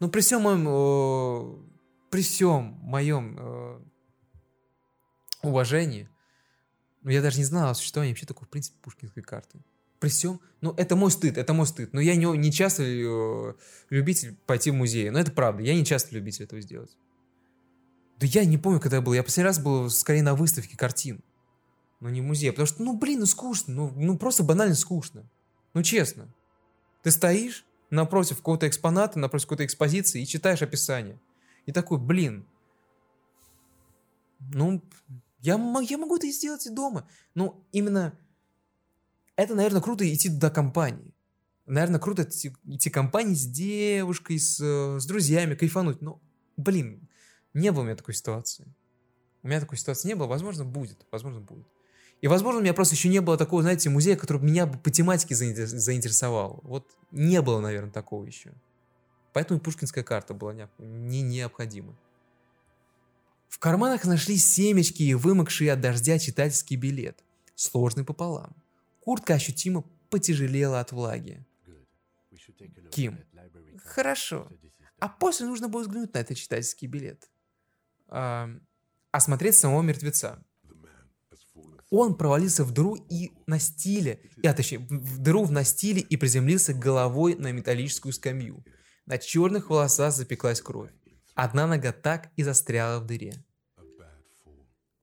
[0.00, 0.68] Ну, при всем моем...
[0.68, 1.56] э,
[2.10, 3.80] при всем моем э,
[5.42, 6.08] уважении,
[7.02, 9.60] ну, я даже не знал о существовании вообще такой, в принципе, пушкинской карты.
[9.98, 10.40] При всем...
[10.60, 11.94] Ну, это мой стыд, это мой стыд.
[11.94, 13.54] Но я не, не часто э,
[13.88, 15.08] любитель пойти в музей.
[15.08, 16.96] Но это правда, я не часто любитель этого сделать.
[18.18, 19.12] Да я не помню, когда я был.
[19.12, 21.22] Я последний раз был скорее на выставке картин.
[22.00, 22.52] Но не в музее.
[22.52, 23.74] Потому что, ну, блин, ну скучно.
[23.74, 25.24] Ну, ну просто банально скучно.
[25.74, 26.28] Ну, честно.
[27.02, 31.18] Ты стоишь напротив какого-то экспоната, напротив какой-то экспозиции и читаешь описание.
[31.66, 32.46] И такой, блин,
[34.52, 34.82] ну,
[35.40, 35.52] я,
[35.82, 37.08] я могу это сделать и дома.
[37.34, 38.18] Ну, именно
[39.36, 41.14] это, наверное, круто идти до компании.
[41.66, 46.00] Наверное, круто идти, идти компании с девушкой, с, э, с друзьями, кайфануть.
[46.00, 46.20] Но,
[46.56, 47.07] блин,
[47.58, 48.66] не было у меня такой ситуации.
[49.42, 50.26] У меня такой ситуации не было.
[50.26, 51.06] Возможно, будет.
[51.10, 51.66] Возможно, будет.
[52.20, 54.90] И, возможно, у меня просто еще не было такого, знаете, музея, который меня бы по
[54.90, 56.60] тематике заинтер- заинтересовал.
[56.64, 58.52] Вот не было, наверное, такого еще.
[59.32, 61.96] Поэтому и пушкинская карта была не, не необходима.
[63.48, 68.54] В карманах нашлись семечки и вымокший от дождя читательский билет, сложный пополам.
[69.00, 71.46] Куртка ощутимо потяжелела от влаги.
[72.90, 73.18] Ким.
[73.84, 74.48] Хорошо.
[74.98, 77.30] А после нужно будет взглянуть на этот читательский билет.
[78.08, 80.44] Осмотреть самого мертвеца.
[81.90, 87.34] Он провалился в дыру и настиле, а точнее, в дыру в настиле и приземлился головой
[87.34, 88.62] на металлическую скамью.
[89.06, 90.90] На черных волосах запеклась кровь.
[91.34, 93.32] Одна нога так и застряла в дыре.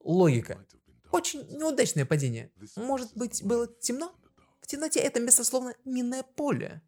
[0.04, 0.64] Логика.
[1.12, 2.52] Очень неудачное падение.
[2.76, 4.14] Может быть, было темно?
[4.62, 6.82] В темноте это место словно минное поле.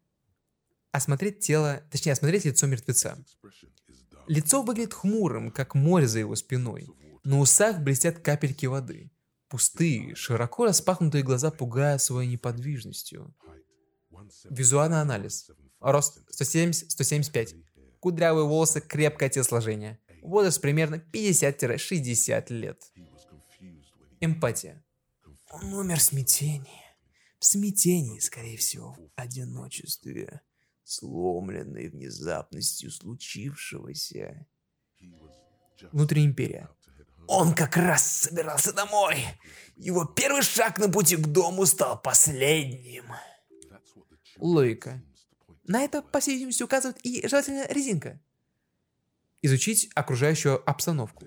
[0.92, 3.18] Осмотреть тело, точнее, осмотреть лицо мертвеца.
[4.28, 6.88] Лицо выглядит хмурым, как море за его спиной.
[7.24, 9.10] На усах блестят капельки воды.
[9.48, 13.34] Пустые, широко распахнутые глаза пугают своей неподвижностью.
[14.50, 15.50] Визуальный анализ.
[15.80, 17.54] Рост 170, 175.
[18.00, 19.98] Кудрявые волосы, крепкое телосложение.
[20.22, 22.82] Возраст примерно 50-60 лет.
[24.20, 24.84] Эмпатия.
[25.50, 26.84] Он умер в смятении.
[27.38, 30.42] В смятении, скорее всего, в одиночестве,
[30.88, 34.46] сломленной внезапностью случившегося.
[35.92, 36.68] Внутренняя империя.
[37.26, 39.16] Он как раз собирался домой.
[39.76, 43.04] Его первый шаг на пути к дому стал последним.
[44.38, 45.02] Логика.
[45.64, 48.18] На это, по всей видимости, указывает и желательно резинка.
[49.42, 51.26] Изучить окружающую обстановку.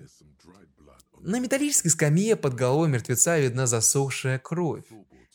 [1.20, 4.86] На металлической скамье под головой мертвеца видна засохшая кровь.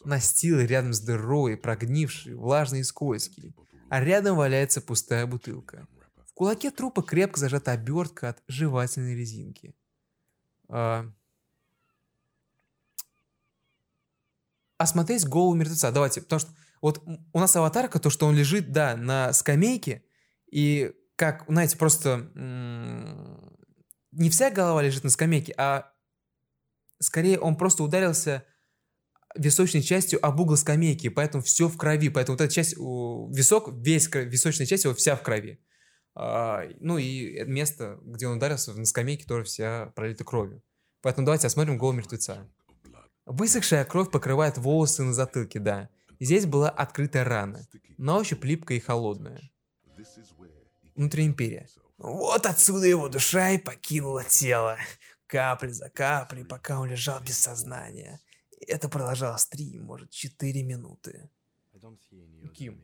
[0.04, 3.56] Настил рядом с дырой, прогнивший, влажный и скользкий.
[3.90, 5.88] А рядом валяется пустая бутылка.
[6.26, 9.76] В кулаке трупа крепко зажата обертка от жевательной резинки.
[10.70, 11.06] А...
[14.78, 15.92] Осмотреть голову мертвеца.
[15.92, 17.02] Давайте, потому что вот
[17.34, 20.04] у нас аватарка, то, что он лежит, да, на скамейке,
[20.52, 22.30] и как, знаете, просто
[24.12, 25.92] не вся голова лежит на скамейке, а
[27.00, 28.46] скорее он просто ударился
[29.38, 34.10] височной частью об угол скамейки, поэтому все в крови, поэтому вот эта часть, висок, весь
[34.14, 35.60] височная часть его вся в крови.
[36.16, 40.64] А, ну и место, где он ударился, на скамейке тоже вся пролита кровью.
[41.02, 42.50] Поэтому давайте осмотрим голову мертвеца.
[43.26, 45.90] Высохшая кровь покрывает волосы на затылке, да.
[46.20, 49.52] Здесь была открытая рана, на ощупь липкая и холодная.
[50.96, 51.68] Внутри империя.
[51.98, 54.78] Вот отсюда его душа и покинула тело.
[55.28, 58.20] Капли за каплей, пока он лежал без сознания.
[58.60, 61.30] Это продолжалось три, может, четыре минуты.
[62.54, 62.82] Ким.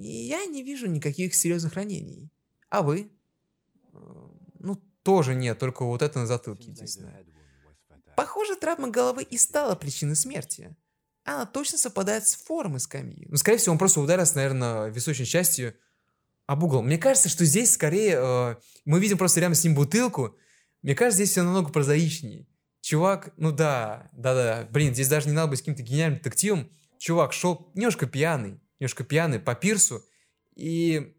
[0.00, 2.30] Я не вижу никаких серьезных ранений.
[2.70, 3.10] А вы?
[3.92, 3.98] Э,
[4.60, 7.24] Ну, тоже нет, только вот это на затылке единственное.
[8.16, 10.74] Похоже, травма головы и стала причиной смерти.
[11.24, 13.26] Она точно совпадает с формой скамьи.
[13.28, 15.74] Ну, скорее всего, он просто ударился, наверное, височной частью
[16.46, 16.82] об угол.
[16.82, 18.16] Мне кажется, что здесь скорее...
[18.18, 20.36] э, мы видим просто рядом с ним бутылку.
[20.82, 22.46] Мне кажется, здесь все намного прозаичнее.
[22.84, 26.68] Чувак, ну да, да-да, блин, здесь даже не надо быть каким-то гениальным детективом.
[26.98, 30.02] Чувак шел немножко пьяный, немножко пьяный по пирсу,
[30.54, 31.16] и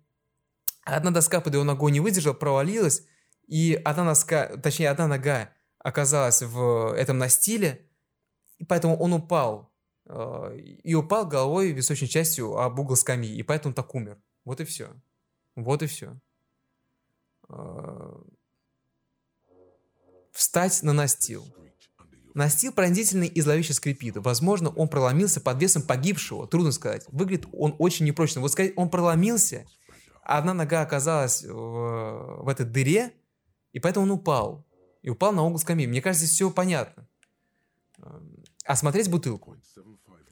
[0.84, 3.08] одна доска под его ногой не выдержала, провалилась,
[3.48, 5.50] и одна доска, точнее, одна нога
[5.80, 7.90] оказалась в этом настиле,
[8.60, 9.74] и поэтому он упал.
[10.06, 14.22] э, И упал головой височной частью об угол скамьи, и поэтому так умер.
[14.44, 14.94] Вот и все.
[15.56, 16.16] Вот и все.
[20.36, 21.48] Встать на настил.
[22.34, 24.18] Настил пронзительно и зловеще скрипит.
[24.18, 26.46] Возможно, он проломился под весом погибшего.
[26.46, 27.06] Трудно сказать.
[27.08, 28.42] Выглядит он очень непрочно.
[28.42, 29.66] Вот сказать, он проломился,
[30.24, 33.14] а одна нога оказалась в, в этой дыре,
[33.72, 34.68] и поэтому он упал.
[35.02, 35.88] И упал на угол скамьи.
[35.88, 37.08] Мне кажется, здесь все понятно.
[38.00, 39.56] Эм, Осмотреть бутылку.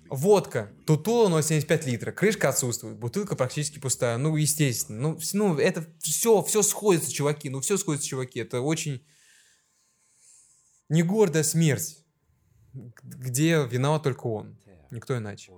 [0.09, 0.73] Водка.
[0.85, 2.11] Тутула 0,75 литра.
[2.11, 2.97] Крышка отсутствует.
[2.97, 4.17] Бутылка практически пустая.
[4.17, 4.99] Ну, естественно.
[4.99, 7.49] Ну, ну это все, все сходится, чуваки.
[7.49, 8.39] Ну, все сходится, чуваки.
[8.39, 9.05] Это очень
[10.89, 12.03] не гордая смерть,
[13.03, 14.57] где виноват только он.
[14.91, 15.51] Никто иначе.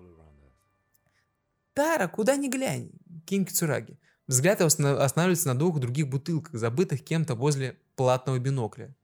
[1.74, 2.92] Тара, куда ни глянь.
[3.26, 4.00] Кинг Цураги.
[4.28, 8.96] Взгляд его останавливается на двух других бутылках, забытых кем-то возле платного бинокля.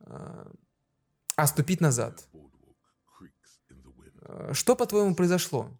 [0.00, 0.50] А,
[1.36, 2.28] А ступить назад.
[4.22, 5.76] А, Что, по-твоему, произошло?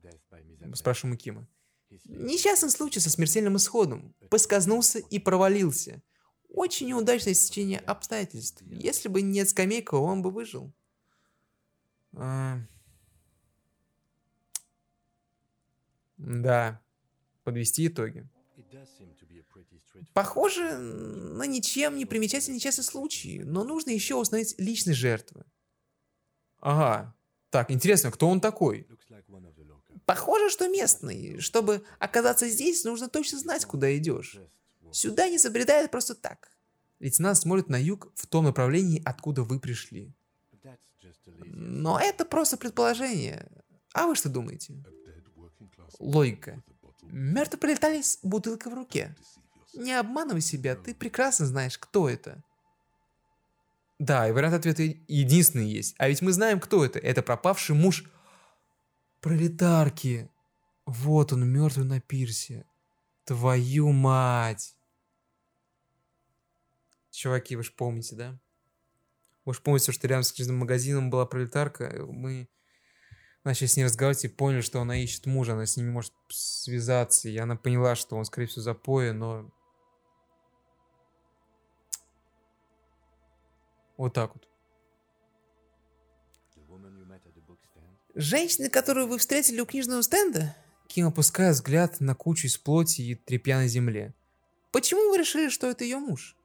[0.75, 1.47] Спрашиваю мы Кима.
[2.07, 4.15] Несчастный случай со смертельным исходом.
[4.31, 6.03] Поскользнулся и провалился.
[6.55, 8.63] Очень неудачное стечение обстоятельств.
[8.71, 10.73] Если бы нет скамейка, он бы выжил.
[12.13, 12.59] А.
[16.17, 16.81] Да.
[17.43, 18.29] Подвести итоги.
[20.13, 25.45] Похоже на ничем не примечательный несчастный случай, но нужно еще установить личность жертвы.
[26.61, 27.17] Ага.
[27.51, 28.87] Так, интересно, кто он такой?
[30.07, 31.41] Похоже, что местный.
[31.41, 34.39] Чтобы оказаться здесь, нужно точно знать, куда идешь.
[34.95, 36.51] Сюда не забредает просто так.
[37.01, 40.15] Лейтенант смотрит на юг в том направлении, откуда вы пришли.
[41.47, 43.45] Но это просто предположение.
[43.93, 44.75] А вы что думаете?
[45.99, 46.63] Логика.
[47.03, 49.17] Мертвый прилетали с бутылкой в руке.
[49.75, 52.45] Не обманывай себя, ты прекрасно знаешь, кто это.
[53.99, 55.97] Да, и вариант ответа единственный есть.
[55.99, 57.01] А ведь мы знаем, кто это.
[57.01, 58.05] Это пропавший муж
[59.21, 60.31] пролетарки.
[60.87, 62.65] Вот он, мертвый на пирсе.
[63.25, 64.77] Твою мать.
[67.15, 68.41] Чуваки, вы же помните, да?
[69.45, 72.05] Вы же помните, что рядом с книжным магазином была пролетарка.
[72.09, 72.49] Мы
[73.45, 77.29] начали с ней разговаривать и поняли, что она ищет мужа, она с ним может связаться.
[77.29, 79.49] И она поняла, что он, скорее всего, запоя, но...
[83.97, 84.49] Вот так вот.
[88.17, 90.57] Женщина, которую вы встретили у книжного стенда?
[90.89, 94.15] Ким опускает взгляд на кучу из плоти и тряпья на земле.
[94.73, 96.37] Почему вы решили, что это ее муж?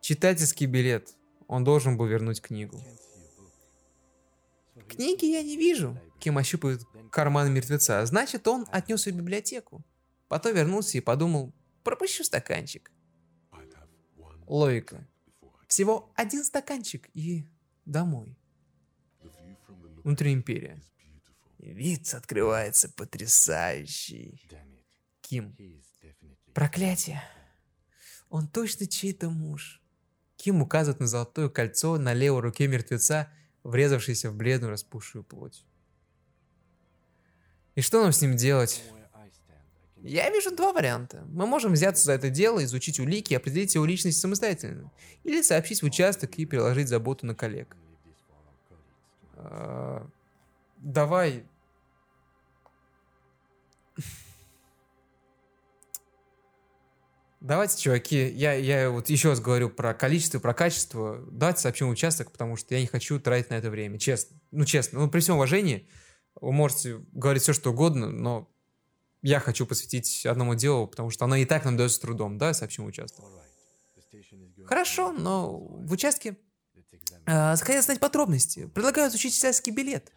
[0.00, 1.14] Читательский билет.
[1.46, 2.78] Он должен был вернуть книгу.
[4.88, 5.98] Книги я не вижу.
[6.18, 8.04] Ким ощупывает карман мертвеца.
[8.04, 9.82] Значит, он отнес ее в библиотеку.
[10.28, 12.92] Потом вернулся и подумал, пропущу стаканчик.
[14.46, 15.06] Логика.
[15.68, 17.46] Всего один стаканчик и
[17.86, 18.36] домой.
[20.02, 20.82] Внутри империя.
[21.58, 24.46] Вид открывается потрясающий.
[25.24, 25.56] Ким.
[26.52, 27.22] Проклятие.
[28.28, 29.80] Он точно чей-то муж.
[30.36, 33.32] Ким указывает на золотое кольцо на левой руке мертвеца,
[33.62, 35.64] врезавшееся в бледную распухшую плоть.
[37.74, 38.82] И что нам с ним делать?
[40.02, 41.24] Я вижу два варианта.
[41.28, 44.92] Мы можем взяться за это дело, изучить улики и определить его личность самостоятельно.
[45.22, 47.74] Или сообщить в участок и переложить заботу на коллег.
[49.36, 50.06] А,
[50.76, 51.46] давай...
[57.44, 61.22] Давайте, чуваки, я, я вот еще раз говорю про количество, про качество.
[61.30, 63.98] Давайте сообщим участок, потому что я не хочу тратить на это время.
[63.98, 64.38] Честно.
[64.50, 65.00] Ну, честно.
[65.00, 65.86] Ну, при всем уважении,
[66.40, 68.50] вы можете говорить все, что угодно, но
[69.20, 72.86] я хочу посвятить одному делу, потому что оно и так нам дается трудом, да, сообщим
[72.86, 73.26] участок.
[74.64, 76.38] Хорошо, но в участке
[77.26, 78.70] э, хотят знать подробности.
[78.74, 80.10] Предлагаю изучить читательский билет,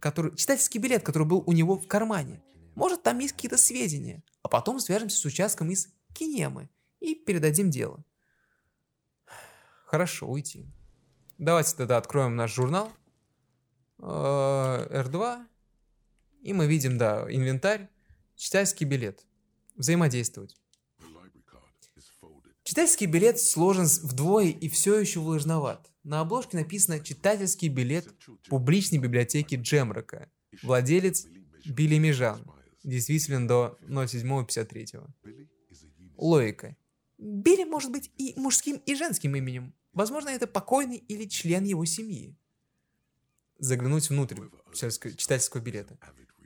[0.00, 2.42] который, читательский билет, который был у него в кармане.
[2.74, 4.22] Может, там есть какие-то сведения.
[4.42, 8.04] А потом свяжемся с участком из Кинемы и передадим дело.
[9.84, 10.66] Хорошо, уйти.
[11.38, 12.90] Давайте тогда откроем наш журнал.
[14.00, 15.38] R2.
[15.38, 15.46] Э,
[16.42, 17.88] и мы видим, да, инвентарь.
[18.34, 19.24] Читательский билет.
[19.76, 20.56] Взаимодействовать.
[22.64, 25.88] Читательский билет сложен вдвое и все еще влажноват.
[26.02, 28.08] На обложке написано «Читательский билет
[28.48, 30.28] публичной библиотеки Джемрока».
[30.64, 31.26] Владелец
[31.64, 32.44] Билли Межан.
[32.82, 35.06] Действителен до 07.53.
[36.18, 36.76] Логика.
[37.16, 39.74] Билли может быть и мужским, и женским именем.
[39.92, 42.36] Возможно, это покойный или член его семьи.
[43.58, 44.40] Заглянуть внутрь
[44.72, 45.98] читательского билета.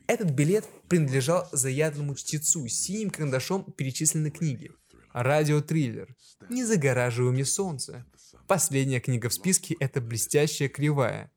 [0.06, 4.70] Этот билет принадлежал заядлому чтецу, синим карандашом перечислены книги.
[5.12, 6.16] Радиотриллер.
[6.48, 8.06] Не загораживай солнце.
[8.48, 11.30] Последняя книга в списке– это «Блестящая кривая».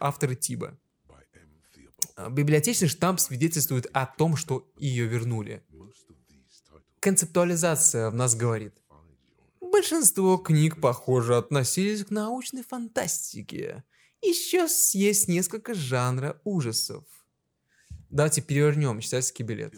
[0.00, 0.78] Автор Тиба.
[2.30, 5.64] Библиотечный штамп свидетельствует о том, что ее вернули.
[7.06, 8.74] Концептуализация в нас говорит.
[9.60, 13.84] Большинство книг, похоже, относились к научной фантастике.
[14.22, 14.66] Еще
[14.98, 17.04] есть несколько жанра ужасов.
[18.10, 19.72] Давайте перевернем читательский билет.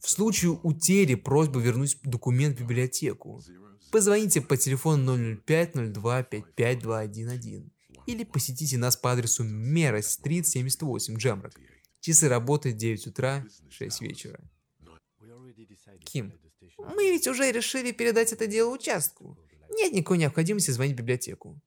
[0.00, 3.42] В случае утери просьба вернуть документ в библиотеку.
[3.92, 7.70] Позвоните по телефону 005-02-55-211
[8.06, 11.52] или посетите нас по адресу Мера Стрит 78, Джемрок.
[12.00, 14.40] Часы работы 9 утра, 6 вечера.
[16.04, 16.32] Ким,
[16.78, 19.36] мы ведь уже решили передать это дело участку.
[19.70, 21.60] Нет никакой необходимости звонить в библиотеку.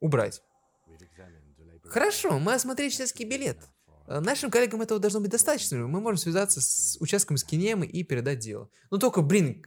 [0.00, 0.42] Убрать.
[1.84, 3.58] Хорошо, мы осмотрели читательский билет.
[4.06, 5.86] Э, нашим коллегам этого должно быть достаточно.
[5.86, 8.68] Мы можем связаться с участком с Кинемы и передать дело.
[8.90, 9.64] Но только, блин,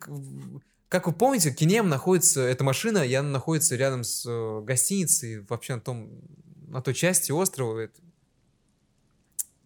[0.89, 5.81] как вы помните, Кинем находится, эта машина, я находится рядом с э, гостиницей, вообще на
[5.81, 6.21] том,
[6.67, 7.79] на той части острова.
[7.79, 8.01] Это...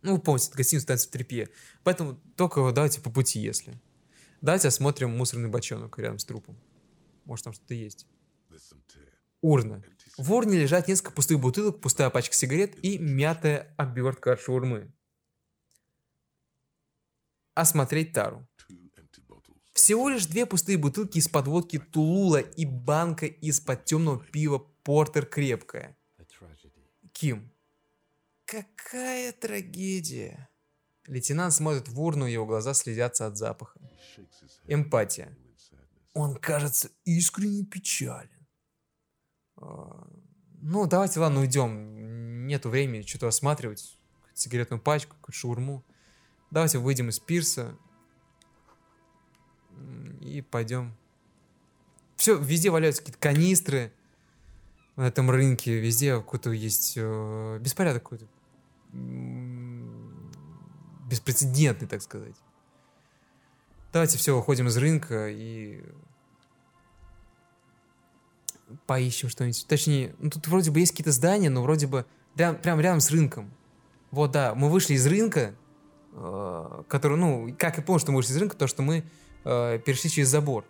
[0.01, 1.49] Ну, вы помните, гостиница танцы в Трепье.
[1.83, 3.79] Поэтому только давайте по пути, если.
[4.41, 6.57] Давайте осмотрим мусорный бочонок рядом с трупом.
[7.25, 8.07] Может, там что-то есть.
[9.41, 9.83] Урна.
[10.17, 14.91] В урне лежат несколько пустых бутылок, пустая пачка сигарет и мятая обертка от шаурмы.
[17.53, 18.47] Осмотреть тару.
[19.73, 25.97] Всего лишь две пустые бутылки из-под водки Тулула и банка из-под темного пива Портер крепкая.
[27.13, 27.51] Ким.
[28.45, 30.50] Какая трагедия.
[31.07, 33.79] Лейтенант смотрит в урну, его глаза слезятся от запаха.
[34.67, 35.35] Эмпатия.
[36.13, 38.47] Он кажется искренне печален.
[39.57, 40.07] А,
[40.61, 42.45] ну, давайте, ладно, уйдем.
[42.47, 43.97] Нету времени что-то осматривать.
[44.33, 45.85] Сигаретную пачку, какую-то шаурму.
[46.51, 47.77] Давайте выйдем из пирса.
[50.21, 50.95] и пойдем.
[52.15, 53.91] Все, везде валяются какие-то канистры
[54.95, 58.27] на этом рынке, везде какой-то есть э, беспорядок какой-то.
[61.11, 62.35] Беспрецедентный, так сказать.
[63.91, 65.83] Давайте все, выходим из рынка и
[68.87, 69.67] поищем что-нибудь.
[69.67, 72.05] Точнее, ну тут вроде бы есть какие-то здания, но вроде бы
[72.35, 73.51] прям, прям рядом с рынком.
[74.11, 75.53] Вот, да, мы вышли из рынка,
[76.13, 79.03] э, который, ну, как я понял, что мы вышли из рынка, то, что мы
[79.43, 80.63] э, перешли через забор.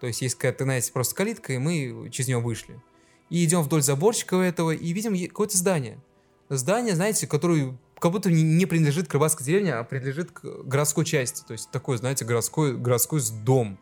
[0.00, 2.80] То есть есть какая-то, знаете, просто калитка, и мы через нее вышли.
[3.28, 6.00] И идем вдоль заборчика этого, и видим какое-то здание.
[6.48, 11.44] Здание, знаете, которое как будто не- принадлежит к деревне, а принадлежит к городской части.
[11.46, 13.78] То есть такой, знаете, городской, городской дом.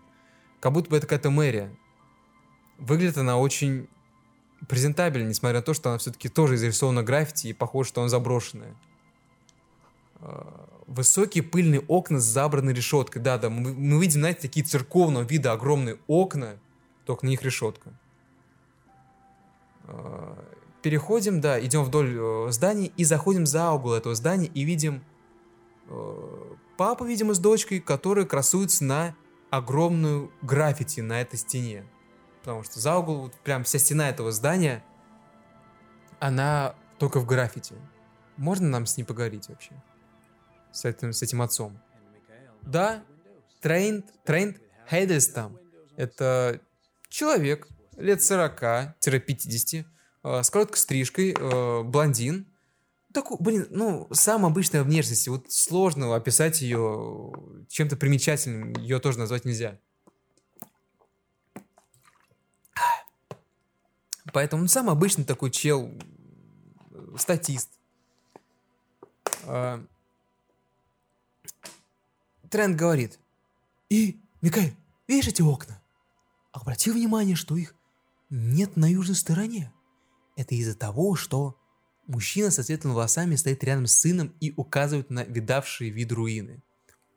[0.60, 1.74] Как будто бы это какая-то мэрия.
[2.78, 3.88] Выглядит она очень
[4.68, 8.74] презентабельно, несмотря на то, что она все-таки тоже изрисована граффити и похоже, что она заброшенная.
[10.16, 13.22] А, Высокие пыльные окна с забранной решеткой.
[13.22, 16.58] Да-да, мы, мы видим, знаете, такие церковного вида огромные окна,
[17.04, 17.92] только на них решетка.
[20.82, 25.04] Переходим, да, идем вдоль э, здания и заходим за угол этого здания и видим
[25.88, 29.16] э, папу, видимо, с дочкой, которые красуются на
[29.50, 31.84] огромную граффити на этой стене.
[32.40, 34.84] Потому что за угол, вот прям вся стена этого здания,
[36.20, 37.74] она только в граффити.
[38.36, 39.72] Можно нам с ней поговорить вообще?
[40.70, 41.78] С этим, с этим отцом.
[42.62, 43.02] Да,
[43.60, 45.58] Трент, Трент Хейдельстам.
[45.96, 46.60] Это
[47.08, 47.66] человек
[47.96, 48.94] лет 40-50,
[49.80, 49.84] э,
[50.42, 52.46] с короткой стрижкой, э, блондин.
[53.12, 55.28] Такой, блин, ну, самая обычная внешность.
[55.28, 57.32] Вот сложно описать ее
[57.68, 58.74] чем-то примечательным.
[58.74, 59.78] Ее тоже назвать нельзя.
[64.32, 65.90] Поэтому ну, самый обычный такой чел,
[66.90, 67.70] э, статист.
[72.50, 73.18] Тренд говорит.
[73.88, 74.74] И, Микаэль,
[75.06, 75.80] видишь эти окна?
[76.52, 77.74] Обрати внимание, что их
[78.30, 79.72] нет на южной стороне.
[80.38, 81.58] Это из-за того, что
[82.06, 86.62] мужчина со светлыми волосами стоит рядом с сыном и указывает на видавшие вид руины.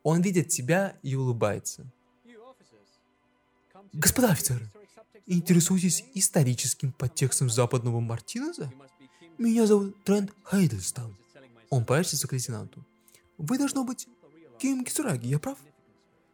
[0.01, 1.85] Он видит тебя и улыбается.
[3.93, 4.71] Господа офицеры,
[5.27, 8.73] интересуетесь историческим подтекстом западного Мартинеза?
[9.37, 11.15] Меня зовут Трент Хайдельстон.
[11.69, 12.83] Он поворачивается к лейтенанту.
[13.37, 14.07] Вы, должно быть,
[14.57, 15.59] Ким Кисураги, я прав?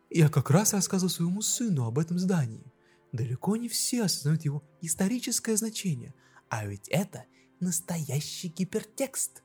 [0.09, 2.63] Я как раз рассказывал своему сыну об этом здании.
[3.11, 6.13] Далеко не все осознают его историческое значение.
[6.49, 7.25] А ведь это
[7.59, 9.43] настоящий гипертекст.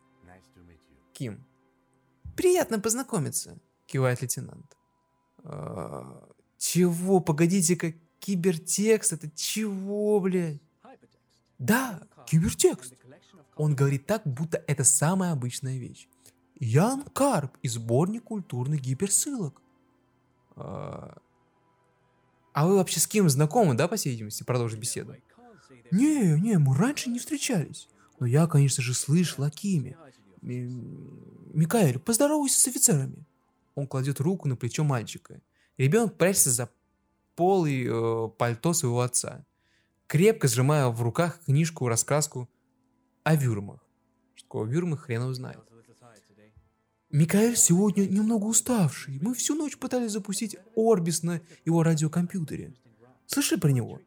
[1.12, 1.44] Ким.
[2.36, 4.76] Приятно познакомиться, кивает лейтенант.
[5.44, 7.20] «А, чего?
[7.20, 9.12] Погодите-ка, кибертекст?
[9.12, 10.62] Это чего, блядь?
[11.58, 12.94] Да, кибертекст.
[13.56, 16.08] Он говорит так, будто это самая обычная вещь.
[16.58, 19.60] Ян Карп и сборник культурных гиперссылок.
[20.56, 21.18] А
[22.52, 25.16] а вы вообще с кем знакомы, да, по всей видимости, продолжить беседу?
[25.90, 27.88] Не, не, мы раньше не встречались.
[28.18, 29.96] Но я, конечно же, слышал о Киме.
[30.42, 30.70] Ми-
[31.54, 33.24] Микаэль, поздоровайся с офицерами.
[33.74, 35.40] Он кладет руку на плечо мальчика.
[35.78, 36.68] Ребенок прячется за
[37.34, 39.44] полы э, пальто своего отца,
[40.06, 42.48] крепко сжимая в руках книжку-раскраску
[43.24, 43.80] о вюрмах.
[44.34, 45.58] Что такое вюрмы, хрен его знает.
[47.10, 49.18] Микаэль сегодня немного уставший.
[49.20, 52.74] Мы всю ночь пытались запустить Орбис на его радиокомпьютере.
[53.26, 54.00] Слышали про него?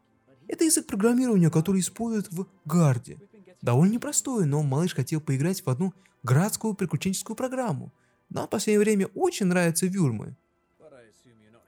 [0.47, 3.17] Это язык программирования, который используют в Гарде.
[3.61, 5.93] Довольно непростой, но малыш хотел поиграть в одну
[6.23, 7.91] градскую приключенческую программу.
[8.29, 10.35] Нам в последнее время очень нравятся вюрмы.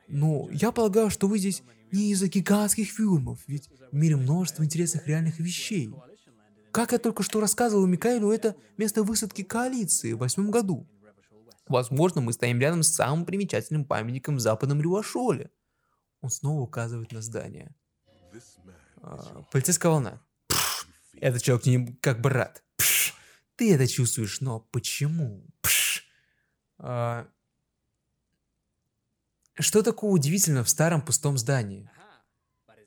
[0.07, 5.07] Но я полагаю, что вы здесь не из-за гигантских вюрмов, ведь в мире множество интересных
[5.07, 5.93] реальных вещей.
[6.71, 10.85] Как я только что рассказывал Микаэлю, это место высадки коалиции в восьмом году.
[11.67, 15.49] Возможно, мы стоим рядом с самым примечательным памятником в западном Рюашоле.
[16.21, 17.75] Он снова указывает на здание.
[19.09, 20.21] А, полицейская волна.
[21.19, 22.63] Этот человек не как брат.
[23.55, 25.45] Ты это чувствуешь, но почему?
[26.77, 27.27] А,
[29.55, 31.89] что такого удивительного в старом пустом здании?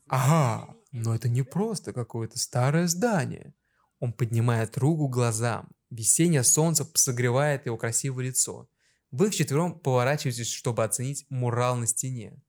[0.07, 3.55] Ага, но это не просто какое-то старое здание.
[3.99, 5.71] Он поднимает руку глазам.
[5.91, 8.69] Весеннее солнце согревает его красивое лицо.
[9.11, 12.41] Вы вчетвером поворачиваетесь, чтобы оценить мурал на стене.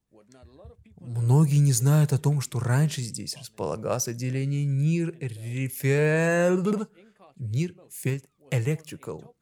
[1.01, 6.89] Многие не знают о том, что раньше здесь располагалось отделение Нир Рефельд...
[7.37, 9.33] Нир Фельд Electrical.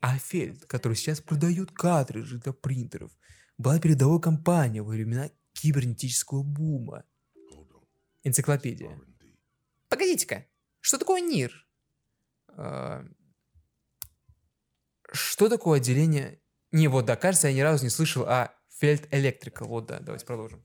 [0.00, 3.12] А Фельд, который сейчас продает картриджи для принтеров,
[3.58, 7.04] была передовой компанией во времена кибернетического бума.
[8.22, 8.98] Энциклопедия.
[9.90, 10.46] Погодите-ка,
[10.80, 11.66] что такое НИР?
[12.48, 13.04] А,
[15.12, 16.40] Что такое отделение...
[16.72, 19.66] Не, вот да, кажется, я ни разу не слышал о Фельд Electrical.
[19.66, 20.64] Вот да, давайте продолжим.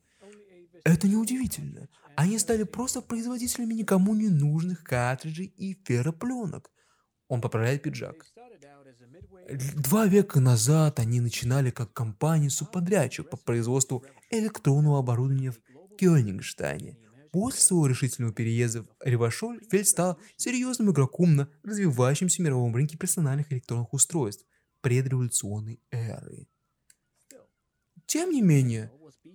[0.84, 1.88] Это неудивительно.
[2.16, 6.72] Они стали просто производителями никому не нужных картриджей и ферропленок.
[7.28, 8.26] Он поправляет пиджак.
[9.76, 15.60] Два века назад они начинали как компания-субподрядчик по производству электронного оборудования в
[15.98, 16.98] Кёнигштайне.
[17.32, 23.52] После своего решительного переезда в Ревашоль Фельд стал серьезным игроком на развивающемся мировом рынке персональных
[23.52, 24.46] электронных устройств
[24.82, 26.48] предреволюционной эры.
[28.08, 28.92] Тем не менее,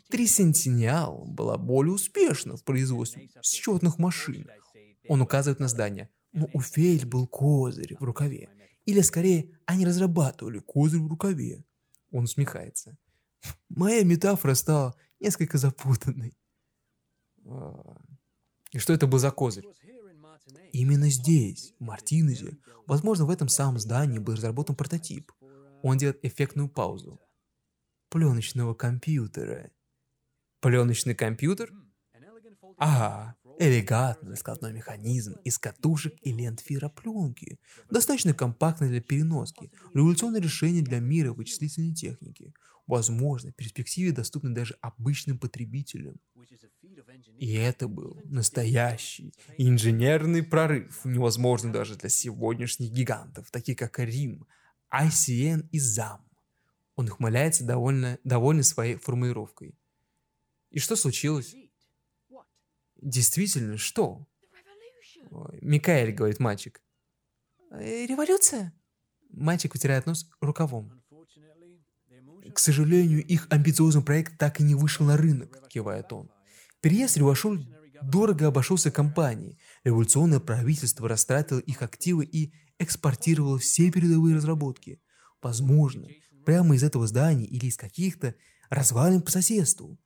[0.09, 4.49] Трисентиниал была более успешна в производстве счетных машин.
[5.09, 8.49] Он указывает на здание, но у Фельд был козырь в рукаве.
[8.87, 11.65] Или скорее, они разрабатывали козырь в рукаве.
[12.11, 12.97] Он усмехается.
[13.69, 16.37] Моя метафора стала несколько запутанной.
[17.47, 17.97] А,
[18.73, 19.67] и что это был за козырь?
[20.73, 25.33] Именно здесь, в Мартинезе, возможно, в этом самом здании был разработан прототип.
[25.83, 27.21] Он делает эффектную паузу.
[28.09, 29.71] Пленочного компьютера.
[30.65, 31.71] Пленочный компьютер?
[32.79, 37.59] Ага, элегантный складной механизм из катушек и лент фиропленки,
[37.91, 42.55] достаточно компактный для переноски, революционное решение для мира вычислительной техники,
[42.87, 46.17] возможно, в перспективе доступный даже обычным потребителям.
[47.39, 54.47] И это был настоящий инженерный прорыв, невозможный даже для сегодняшних гигантов, таких как Рим,
[54.91, 56.21] ICN и ZAM.
[56.97, 59.75] Он ухмыляется довольно, довольный своей формулировкой.
[60.75, 61.55] И что случилось?
[63.01, 64.27] Действительно, что?
[65.63, 66.83] Микаэль, говорит мальчик.
[67.71, 68.73] «Э, Революция?
[69.31, 71.01] Мальчик вытирает нос рукавом.
[72.53, 76.29] К сожалению, их амбициозный проект так и не вышел на рынок, кивает он.
[76.81, 77.65] Переезд Ревашуль
[78.03, 79.59] дорого обошелся компании.
[79.85, 85.01] Революционное правительство растратило их активы и экспортировало все передовые разработки.
[85.41, 86.09] Возможно,
[86.45, 88.35] прямо из этого здания или из каких-то
[88.71, 89.99] развалин по соседству.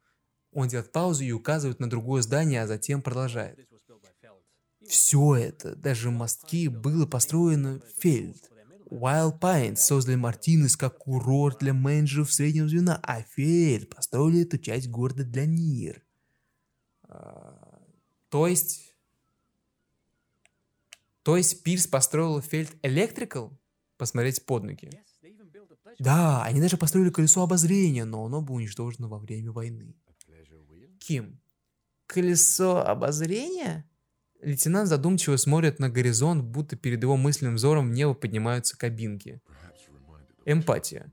[0.52, 3.68] Он делает паузу и указывает на другое здание, а затем продолжает.
[4.86, 8.50] Все это, даже мостки, было построено Фельд.
[8.90, 14.88] Wild Pines создали Мартинес как курорт для менеджеров среднего звена, а Фельд построили эту часть
[14.88, 16.02] города для Нир.
[17.02, 17.82] А,
[18.30, 18.94] то есть...
[21.22, 23.52] То есть Пирс построил Фельд Electrical?
[23.98, 24.90] Посмотреть под ноги.
[25.98, 29.94] Да, они даже построили колесо обозрения, но оно было уничтожено во время войны.
[31.08, 31.40] Ким.
[32.06, 33.88] Колесо обозрения?
[34.42, 39.40] Лейтенант задумчиво смотрит на горизонт, будто перед его мысленным взором в небо поднимаются кабинки.
[40.44, 41.10] Эмпатия.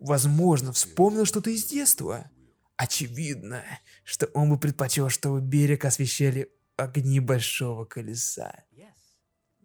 [0.00, 2.30] Возможно, вспомнил что-то из детства.
[2.76, 3.62] Очевидно,
[4.02, 8.64] что он бы предпочел, чтобы берег освещали огни большого колеса.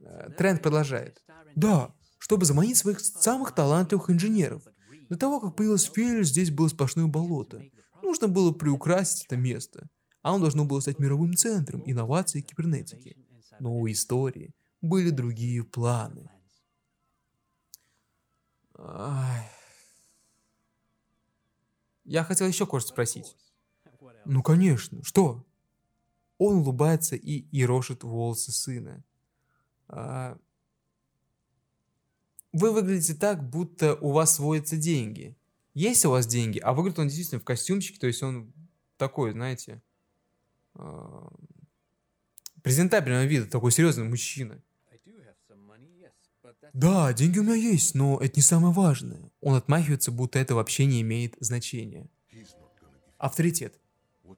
[0.01, 1.23] Э, Тренд продолжает.
[1.55, 4.61] Да, чтобы заманить своих самых талантливых инженеров.
[5.07, 7.63] До того, как появилась Фель, здесь было сплошное болото.
[8.09, 9.87] Нужно было приукрасить это место.
[10.23, 13.15] А он должно было стать мировым центром инноваций и кибернетики.
[13.59, 16.27] Но у истории были другие планы.
[22.03, 23.37] Я хотел еще кое-что спросить.
[24.25, 25.03] Ну, конечно.
[25.03, 25.45] Что?
[26.39, 29.03] Он улыбается и ерошит волосы сына.
[29.87, 30.35] А...
[32.53, 35.37] Вы выглядите так, будто у вас сводятся деньги.
[35.79, 38.51] Есть у вас деньги, а выглядит он действительно в костюмчике, то есть он
[38.97, 39.81] такой, знаете,
[40.73, 41.31] а,
[42.61, 44.61] презентабельного вида, такой серьезный мужчина.
[46.73, 49.31] Да, деньги у меня есть, но это не самое важное.
[49.39, 52.09] Он отмахивается, будто это вообще не имеет значения.
[53.17, 53.79] Авторитет.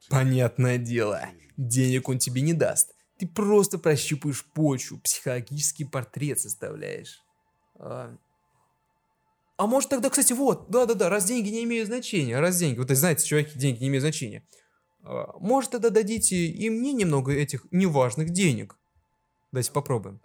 [0.10, 1.28] Понятное дело,
[1.58, 2.94] денег он тебе не даст.
[3.18, 7.20] Ты просто прощупаешь почву, психологический портрет составляешь.
[9.62, 13.28] А, может тогда, кстати, вот, да-да-да, раз деньги не имеют значения, раз деньги, вот знаете,
[13.28, 14.44] человеки деньги не имеют значения.
[15.04, 18.80] А, может тогда дадите и мне немного этих неважных денег?
[19.52, 20.20] Давайте попробуем.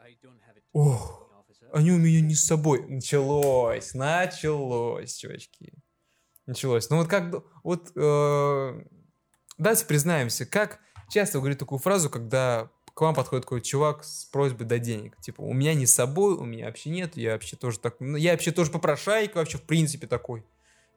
[0.72, 1.30] Ох,
[1.70, 2.88] они у меня не с собой.
[2.88, 5.74] Началось, началось, чувачки.
[6.46, 6.88] Началось.
[6.88, 8.84] Ну вот как, вот, э,
[9.58, 10.80] давайте признаемся, как
[11.10, 15.20] часто говорит такую фразу, когда к вам подходит какой-то чувак с просьбой дать денег.
[15.20, 18.16] Типа, у меня не с собой, у меня вообще нет, я вообще тоже так, ну,
[18.16, 20.46] я вообще тоже попрошайка вообще в принципе такой.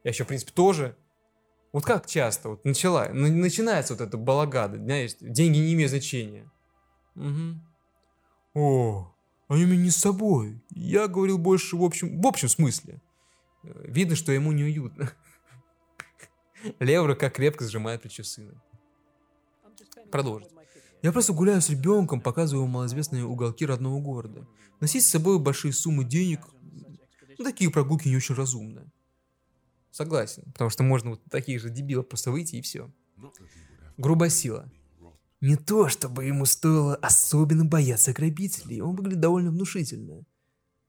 [0.06, 0.96] Я еще в принципе тоже.
[1.74, 6.50] Вот как часто вот начала, начинается вот эта балагада, знаешь, деньги не имеют значения.
[7.18, 7.60] Угу.
[8.54, 9.14] О,
[9.50, 10.64] они меня не с собой.
[10.70, 13.02] Я говорил больше в общем, в общем смысле.
[13.64, 15.12] Э, видно, что ему неуютно.
[16.80, 18.54] Левра как крепко сжимает плечо сына.
[20.10, 20.59] Продолжить.
[21.02, 24.46] Я просто гуляю с ребенком, показываю малоизвестные уголки родного города.
[24.82, 26.42] Носить с собой большие суммы денег,
[27.38, 28.92] ну, такие прогулки не очень разумно.
[29.92, 32.92] Согласен, потому что можно вот таких же дебилов просто выйти и все.
[33.98, 34.70] Грубая сила.
[35.42, 40.26] Не то, чтобы ему стоило особенно бояться грабителей, он выглядит довольно внушительно.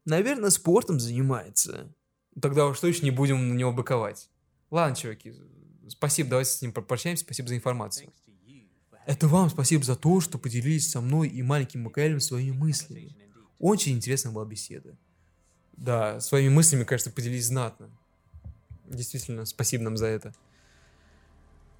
[0.04, 1.94] Наверное, спортом занимается.
[2.40, 4.28] Тогда уж точно не будем на него быковать.
[4.70, 5.34] Ладно, чуваки,
[5.88, 8.12] спасибо, давайте с ним попрощаемся, спасибо за информацию.
[9.10, 13.16] Это вам спасибо за то, что поделились со мной и маленьким Макаэлем своими мыслями.
[13.58, 14.96] Очень интересная была беседа.
[15.72, 17.90] Да, своими мыслями, кажется, поделились знатно.
[18.84, 20.32] Действительно, спасибо нам за это.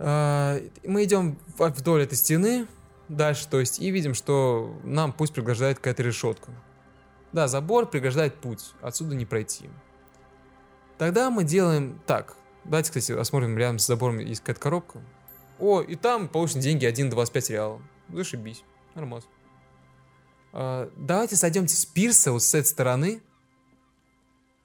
[0.01, 2.67] А, мы идем вдоль этой стены
[3.09, 6.51] дальше, то есть, и видим, что нам путь преграждает какая-то решетка.
[7.33, 9.71] Да, забор преграждает путь, отсюда не пройти.
[10.99, 12.37] Тогда мы делаем так.
[12.65, 15.01] Давайте, кстати, осмотрим рядом с забором есть какая-то коробка.
[15.61, 17.83] О, и там получены деньги 1,25 реала.
[18.09, 18.65] Зашибись.
[18.95, 19.25] Нормас.
[20.53, 23.23] А, давайте сойдемте с пирса вот с этой стороны.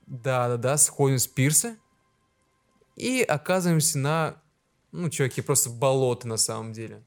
[0.07, 1.77] Да-да-да, сходим с пирса.
[2.95, 4.41] И оказываемся на
[4.95, 7.03] ну, чуваки, просто болото на самом деле.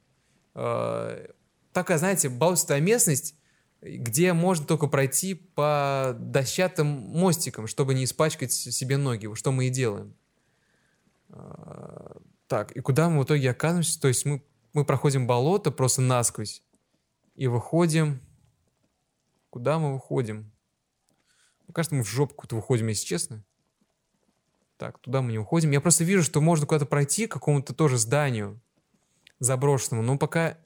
[0.54, 1.28] Э,
[1.72, 3.34] такая, знаете, болотистая местность,
[3.80, 9.70] где можно только пройти по дощатым мостикам, чтобы не испачкать себе ноги, что мы и
[9.70, 10.14] делаем.
[12.48, 14.00] Так, и куда мы в итоге оказываемся?
[14.00, 14.42] То есть мы,
[14.72, 16.62] мы проходим болото просто насквозь
[17.36, 18.20] и выходим...
[19.50, 20.52] Куда мы выходим?
[21.66, 23.44] Мне кажется, мы в жопу какую-то выходим, если честно.
[24.76, 25.70] Так, туда мы не уходим.
[25.70, 28.60] Я просто вижу, что можно куда-то пройти, к какому-то тоже зданию
[29.38, 30.02] заброшенному.
[30.02, 30.58] Но пока...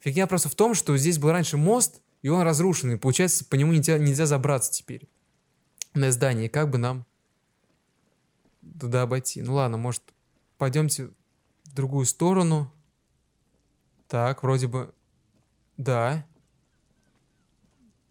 [0.00, 2.92] Фигня просто в том, что здесь был раньше мост, и он разрушен.
[2.92, 5.08] И получается, по нему нельзя, нельзя забраться теперь
[5.94, 6.46] на здание.
[6.46, 7.06] И как бы нам
[8.80, 9.42] туда обойти?
[9.42, 10.02] Ну ладно, может,
[10.60, 11.06] пойдемте
[11.64, 12.70] в другую сторону.
[14.08, 14.94] Так, вроде бы...
[15.78, 16.26] Да.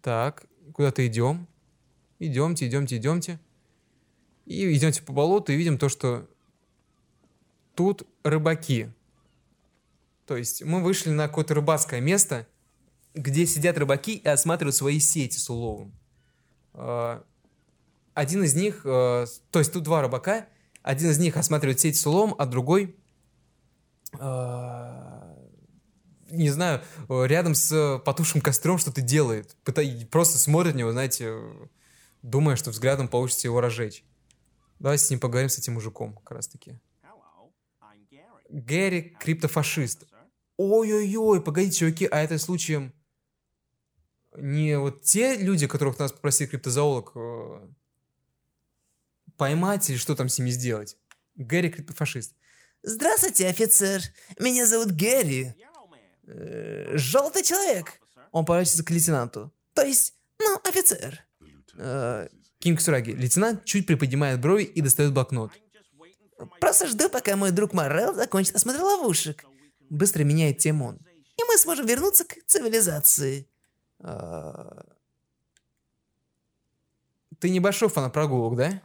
[0.02, 1.46] Так, куда-то идем.
[2.18, 3.40] Идемте, идемте, идемте.
[4.46, 6.28] И идемте по болоту и видим то, что
[7.76, 8.90] тут рыбаки.
[10.26, 12.48] То есть мы вышли на какое-то рыбацкое место,
[13.14, 15.92] где сидят рыбаки и осматривают свои сети с уловом.
[16.72, 17.24] А,
[18.14, 20.48] один из них, а, то есть тут два рыбака,
[20.82, 22.96] один из них осматривает сеть с уловом, а другой,
[24.18, 25.36] а,
[26.30, 29.56] не знаю, рядом с потушим костром что-то делает.
[30.10, 31.38] Просто смотрит на него, знаете,
[32.22, 34.04] думая, что взглядом получится его разжечь.
[34.78, 36.78] Давайте с ним поговорим, с этим мужиком, как раз таки.
[38.48, 40.06] Гэри криптофашист.
[40.56, 42.92] Ой-ой-ой, погодите, чуваки, а это случаем
[44.36, 47.68] не вот те люди, которых нас попросил криптозоолог э,
[49.40, 50.98] поймать или что там с ними сделать?
[51.34, 52.34] Гэри криптофашист.
[52.82, 54.02] Здравствуйте, офицер.
[54.38, 55.54] Меня зовут Гэри.
[56.26, 58.02] Э, желтый человек.
[58.32, 59.50] Он поворачивается к лейтенанту.
[59.72, 61.20] То есть, ну, офицер.
[61.78, 62.28] Э,
[62.58, 63.12] Кинг Сураги.
[63.12, 65.52] Лейтенант чуть приподнимает брови и достает блокнот.
[66.60, 69.46] Просто жду, пока мой друг Морел закончит осмотр ловушек.
[69.88, 70.96] Быстро меняет тему он.
[71.38, 73.48] И мы сможем вернуться к цивилизации.
[74.00, 74.84] А...
[77.38, 78.82] Ты небольшой фанат прогулок, да?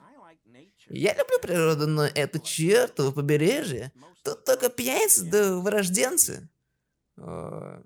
[0.87, 3.91] Я люблю природу, но это чертово побережье.
[4.23, 6.49] Тут только пьяницы да вырожденцы.
[7.17, 7.83] А...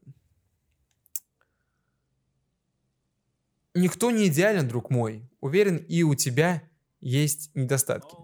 [3.74, 5.30] Никто не идеален, друг мой.
[5.40, 6.64] Уверен, и у тебя
[7.00, 8.16] есть недостатки.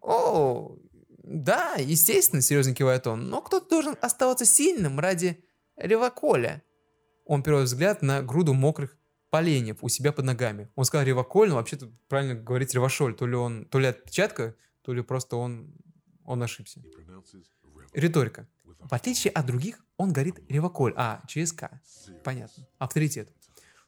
[0.00, 0.76] О,
[1.22, 3.28] да, естественно, серьезно кивает он.
[3.28, 5.44] Но кто-то должен оставаться сильным ради
[5.76, 6.62] Реваколя.
[7.24, 8.96] Он переводит взгляд на груду мокрых
[9.32, 10.68] поленьев у себя под ногами.
[10.74, 13.14] Он сказал Реваколь, но вообще-то правильно говорить Ревашоль.
[13.16, 15.74] То ли он, то ли отпечатка, то ли просто он,
[16.26, 16.82] он ошибся.
[17.94, 18.46] Риторика.
[18.78, 20.92] В отличие от других, он говорит Реваколь.
[20.96, 21.70] А, ЧСК.
[22.22, 22.68] Понятно.
[22.76, 23.32] Авторитет.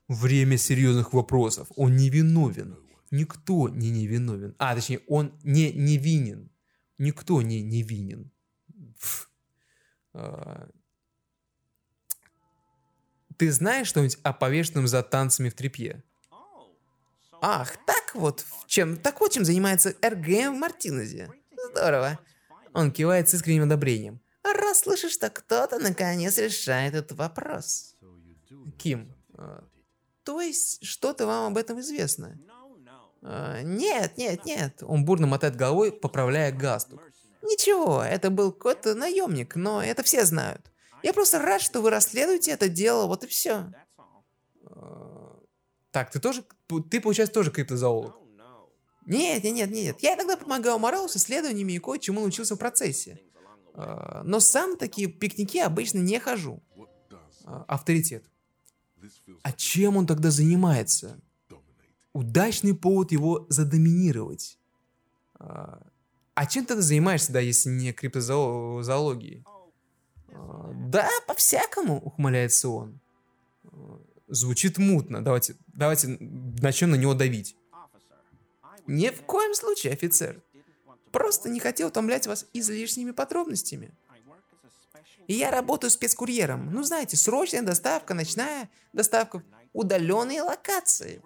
[0.08, 1.68] Время серьезных вопросов.
[1.76, 2.78] Он невиновен.
[3.10, 4.54] Никто не невиновен.
[4.58, 6.50] А, точнее, он не невинен.
[6.96, 8.32] Никто не невинен.
[10.14, 10.70] А.
[13.36, 16.02] Ты знаешь что-нибудь о повешенном за танцами в трепье?
[17.40, 21.30] Ах, так вот в чем, так вот чем занимается РГМ в Мартинезе.
[21.72, 22.18] Здорово.
[22.72, 24.20] Он кивает с искренним одобрением.
[24.42, 27.96] Раз слышишь, что кто-то наконец решает этот вопрос.
[28.78, 29.64] Ким, а,
[30.24, 32.38] то есть, что-то вам об этом известно?
[33.22, 34.82] А, нет, нет, нет.
[34.82, 37.00] Он бурно мотает головой, поправляя галстук.
[37.42, 40.70] Ничего, это был какой-то наемник, но это все знают.
[41.04, 43.70] Я просто рад, что вы расследуете это дело, вот и все.
[44.64, 45.38] А,
[45.90, 46.46] так, ты тоже,
[46.90, 48.16] ты, получается, тоже криптозоолог?
[49.04, 50.02] Нет, нет, нет, нет.
[50.02, 53.20] Я иногда помогал Моралу с исследованиями и кое-чему научился в процессе.
[53.74, 56.62] А, но сам такие пикники обычно не хожу.
[57.44, 58.24] Авторитет.
[59.42, 61.20] А чем он тогда занимается?
[62.14, 64.58] Удачный повод его задоминировать.
[65.34, 65.86] А,
[66.32, 69.44] а чем ты занимаешься, да, если не криптозоологией?
[70.34, 73.00] «А, Да, по-всякому, ухмыляется он.
[73.64, 75.22] «А, Звучит мутно.
[75.22, 77.56] Давайте, давайте начнем на него давить.
[78.86, 80.42] Ни в коем случае, офицер.
[81.12, 83.94] Просто не хотел утомлять вас излишними подробностями.
[85.28, 86.70] Я работаю спецкурьером.
[86.72, 91.22] Ну, знаете, срочная доставка, ночная доставка, удаленные локации.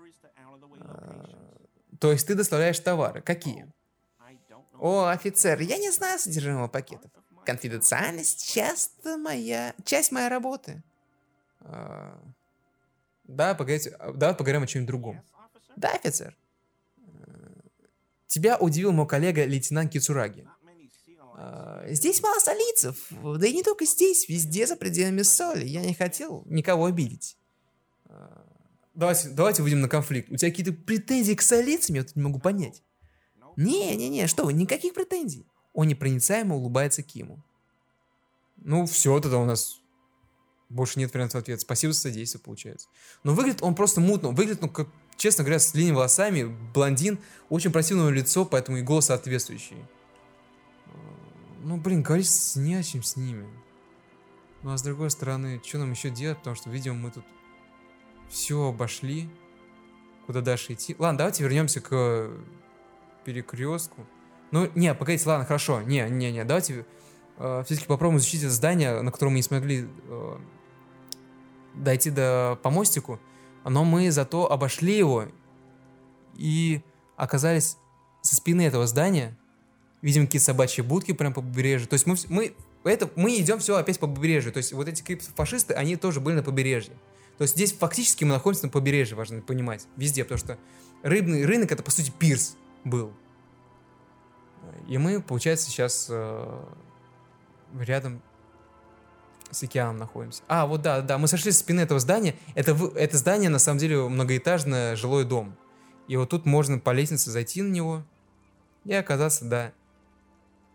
[2.01, 3.23] То есть ты доставляешь товары.
[3.23, 3.73] Какие?
[4.79, 7.11] О, офицер, я не знаю содержимого пакетов.
[7.49, 9.75] Конфиденциальность часто моя...
[9.87, 10.83] часть моей работы.
[11.61, 12.23] А,
[13.25, 15.23] Да, погодите, а, давай поговорим о чем-нибудь другом.
[15.75, 16.37] Да, офицер?
[18.27, 20.47] Тебя удивил мой коллега лейтенант Кицураги.
[21.39, 23.07] А, Здесь мало солицев.
[23.11, 25.65] Да и не только здесь, везде за пределами соли.
[25.65, 27.39] Я не хотел никого обидеть.
[28.93, 30.31] Давайте, давайте выйдем на конфликт.
[30.31, 32.83] У тебя какие-то претензии к солицам, я тут не могу понять.
[33.57, 35.47] Не-не-не, что вы, никаких претензий.
[35.73, 37.43] Он непроницаемо улыбается Киму.
[38.57, 39.81] Ну, все, тогда у нас
[40.69, 41.61] больше нет вариантов ответа.
[41.63, 42.89] Спасибо за содействие, получается.
[43.25, 44.31] Но выглядит он просто мутно.
[44.31, 46.45] Выглядит, ну, как, честно говоря, с длинными волосами,
[46.75, 49.77] блондин, очень противное лицо, поэтому и голос соответствующий.
[51.63, 53.47] Ну, блин, говорить не о чем с ними.
[54.63, 56.39] Ну, а с другой стороны, что нам еще делать?
[56.39, 57.25] Потому что, видимо, мы тут
[58.29, 59.29] все обошли.
[60.27, 60.95] Куда дальше идти?
[60.99, 62.31] Ладно, давайте вернемся к
[63.25, 64.07] перекрестку.
[64.51, 65.83] Ну, не, погодите, ладно, хорошо.
[65.83, 66.85] Не, не, не, давайте
[67.39, 70.37] все-таки попробуем изучить это здание, на котором мы не смогли э,
[71.75, 73.21] дойти до по мостику.
[73.65, 75.27] Но мы зато обошли его
[76.37, 76.81] и
[77.17, 77.77] оказались
[78.23, 79.37] со спины этого здания.
[80.03, 81.89] Видим какие-то собачьи будки прям по побережью.
[81.89, 84.53] То есть мы, мы, это, мы идем все опять по побережью.
[84.53, 86.95] То есть вот эти криптофашисты, они тоже были на побережье.
[87.37, 89.87] То есть здесь фактически мы находимся на побережье, важно понимать.
[89.97, 90.59] Везде, потому что
[91.03, 93.13] рыбный рынок это по сути пирс был.
[94.87, 96.65] И мы, получается, сейчас э,
[97.81, 98.23] рядом
[99.51, 100.43] с океаном находимся.
[100.49, 102.35] А, вот да, да, мы сошли со спины этого здания.
[102.55, 105.57] Это, это здание, на самом деле, многоэтажное жилой дом.
[106.07, 108.03] И вот тут можно по лестнице зайти на него
[108.85, 109.73] и оказаться, да,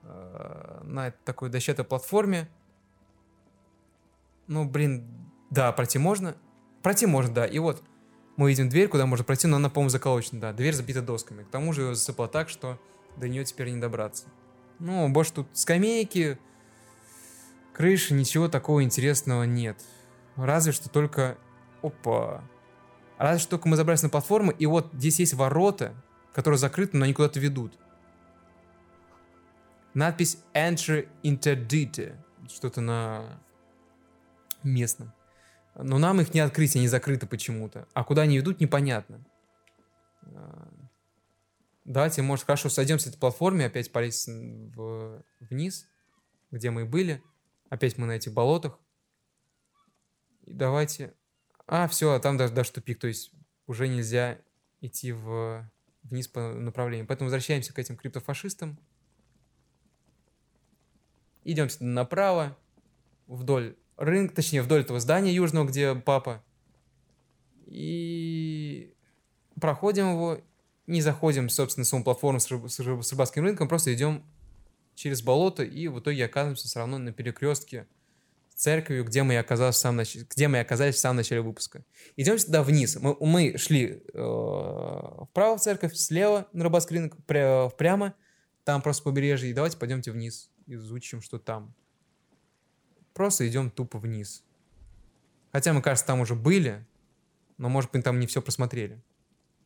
[0.03, 2.49] э, на такой дощатой платформе.
[4.47, 5.07] Ну, блин,
[5.49, 6.35] да, пройти можно.
[6.81, 7.45] Пройти можно, да.
[7.45, 7.81] И вот
[8.35, 10.53] мы видим дверь, куда можно пройти, но она, по-моему, заколочена, да.
[10.53, 11.43] Дверь забита досками.
[11.43, 12.79] К тому же ее засыпало так, что
[13.17, 14.25] до нее теперь не добраться.
[14.79, 16.37] Ну, больше тут скамейки,
[17.73, 19.77] крыши, ничего такого интересного нет.
[20.35, 21.37] Разве что только...
[21.81, 22.43] Опа.
[23.17, 25.93] Разве что только мы забрались на платформу, и вот здесь есть ворота,
[26.33, 27.77] которые закрыты, но они куда-то ведут.
[29.93, 32.15] Надпись Enter Interdite.
[32.49, 33.39] Что-то на
[34.63, 35.13] местном.
[35.75, 37.87] Но нам их не открыть, они закрыты почему-то.
[37.93, 39.19] А куда они ведут, непонятно.
[41.85, 45.87] А, Давайте, может, хорошо, сойдемся этой платформе, опять полезть в- вниз,
[46.51, 47.21] где мы и были.
[47.69, 48.79] Опять мы на этих болотах.
[50.43, 51.13] И давайте...
[51.65, 53.31] А, все, там даже, даже тупик, то есть
[53.67, 54.39] уже нельзя
[54.81, 55.69] идти в...
[56.03, 57.07] вниз по направлению.
[57.07, 58.79] Поэтому возвращаемся к этим криптофашистам.
[61.45, 62.57] Идем направо,
[63.27, 66.43] вдоль рынка, точнее, вдоль этого здания южного, где папа.
[67.65, 68.95] И
[69.59, 70.41] проходим его,
[70.87, 74.23] не заходим, собственно, саму платформу с, рыб- с с рыбацким рынком, просто идем
[74.95, 77.87] через болото и в итоге оказываемся все равно на перекрестке
[78.49, 81.17] с церковью, где мы и оказались в самом начале, где мы и оказались в самом
[81.17, 81.83] начале выпуска.
[82.17, 82.97] Идем сюда вниз.
[82.99, 88.13] Мы, мы шли э, вправо в церковь, слева на рыбацкий рынок, пря- прямо,
[88.63, 89.49] там просто побережье.
[89.49, 91.73] И давайте пойдемте вниз, изучим, что там.
[93.13, 94.43] Просто идем тупо вниз.
[95.51, 96.85] Хотя мы, кажется, там уже были,
[97.57, 99.01] но, может быть, там не все просмотрели.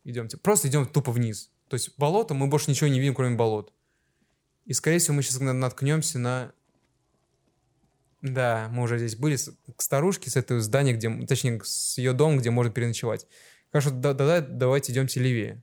[0.08, 0.38] Идемте.
[0.38, 1.52] Просто идем тупо вниз.
[1.68, 3.74] То есть болото, мы больше ничего не видим, кроме болот.
[4.64, 6.54] И, скорее всего, мы сейчас наткнемся на...
[8.22, 9.36] Да, мы уже здесь были
[9.76, 13.28] к старушке с этого здания, где, точнее, с ее домом, где можно переночевать.
[13.70, 15.62] Хорошо, да, да, да, давайте идемте левее.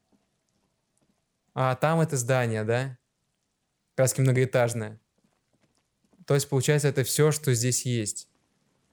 [1.55, 2.99] А, там это здание, да?
[3.95, 5.01] Краски многоэтажное.
[6.27, 8.29] То есть, получается, это все, что здесь есть.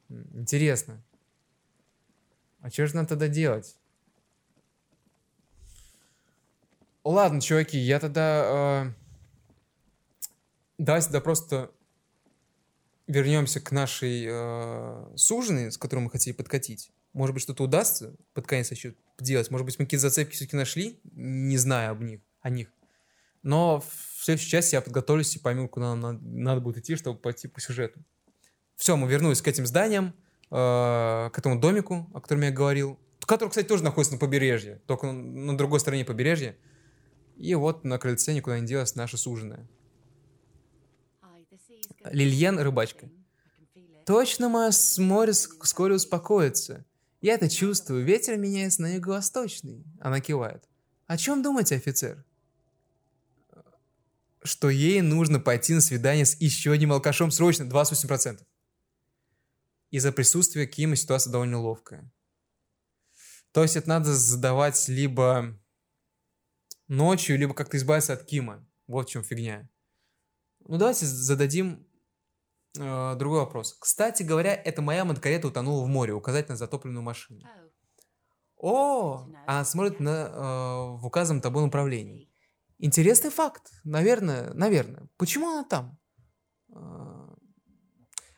[0.08, 1.04] Интересно.
[2.62, 3.76] А что же нам тогда делать?
[7.04, 8.86] Ладно, чуваки, я тогда...
[8.86, 8.93] э,
[10.78, 11.72] Давайте тогда просто
[13.08, 16.91] вернемся к нашей э, суженой, с которой мы хотели подкатить.
[17.14, 19.52] Может быть, что-то удастся под конец еще сделать.
[19.52, 22.70] Может быть, мы какие-то зацепки все-таки нашли, не знаю об них, о них.
[23.43, 27.20] Но в следующей части я подготовлюсь и пойму, куда нам надо, надо будет идти, чтобы
[27.20, 27.99] пойти по сюжету.
[28.76, 30.14] Все, мы вернулись к этим зданиям,
[30.52, 35.12] э, к этому домику, о котором я говорил, который, кстати, тоже находится на побережье, только
[35.12, 36.56] на другой стороне побережья.
[37.42, 39.68] И вот на крыльце никуда не делась наша суженая.
[42.12, 43.10] Лильен рыбачка.
[44.06, 46.86] Точно мое с- море вскоре успокоится.
[47.20, 48.06] Я это чувствую.
[48.06, 49.84] Ветер меняется на юго-восточный.
[50.00, 50.64] Она кивает.
[51.08, 52.24] О чем думаете, офицер?
[54.44, 57.64] Что ей нужно пойти на свидание с еще одним алкашом срочно.
[57.64, 58.39] 28%.
[59.89, 62.12] Из-за присутствия Кима ситуация довольно неловкая.
[63.52, 65.60] То есть это надо задавать либо
[66.92, 68.68] ночью, либо как-то избавиться от Кима.
[68.88, 69.70] Вот в чем фигня.
[70.68, 71.88] Ну давайте зададим
[72.78, 73.78] э, другой вопрос.
[73.80, 77.42] Кстати говоря, это моя мотокарета утонула в море, указать на затопленную машину.
[78.58, 82.30] О, она смотрит на, э, в указанном тобой направлении.
[82.78, 83.72] Интересный факт.
[83.84, 85.08] Наверное, наверное.
[85.18, 85.98] Почему она там?
[86.76, 87.22] Э,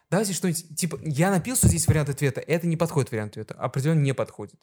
[0.10, 4.14] Давайте что-нибудь, типа, я напился здесь вариант ответа, это не подходит вариант ответа, определенно не
[4.14, 4.62] подходит.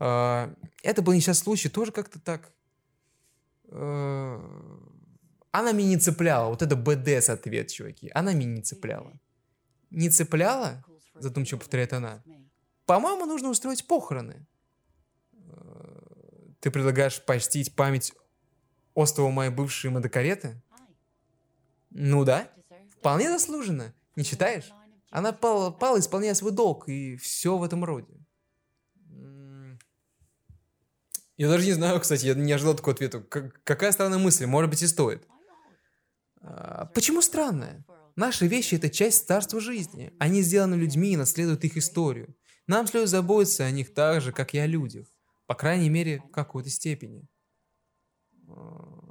[0.00, 2.55] Э, Это был несчастный случай, тоже как-то так.
[3.68, 4.40] Э,
[5.50, 8.10] Она меня не цепляла, вот это БДС ответ, чуваки.
[8.14, 9.12] Она меня не цепляла.
[9.90, 10.84] Не цепляла?
[11.18, 12.22] Задумчиво повторяет она.
[12.84, 14.46] По-моему, нужно устроить похороны.
[15.32, 16.00] Э,
[16.60, 18.12] Ты предлагаешь почтить память
[18.94, 20.60] острова моей бывшей мотокареты?
[21.90, 22.50] Ну да,
[22.98, 23.94] вполне заслуженно.
[24.16, 24.70] Не считаешь?
[25.10, 28.12] Она пала, пала, исполняя свой долг, и все в этом роде.
[31.36, 33.20] Я даже не знаю, кстати, я не ожидал такого ответа.
[33.20, 35.26] Как- какая странная мысль, может быть и стоит.
[36.40, 37.84] А, Почему странная?
[38.16, 40.12] Наши вещи— это часть царства жизни.
[40.18, 42.34] Они сделаны людьми и наследуют их историю.
[42.66, 45.06] Нам следует заботиться о них так же, как и о людях.
[45.46, 47.28] По крайней мере, в какой-то степени.
[48.48, 49.02] А,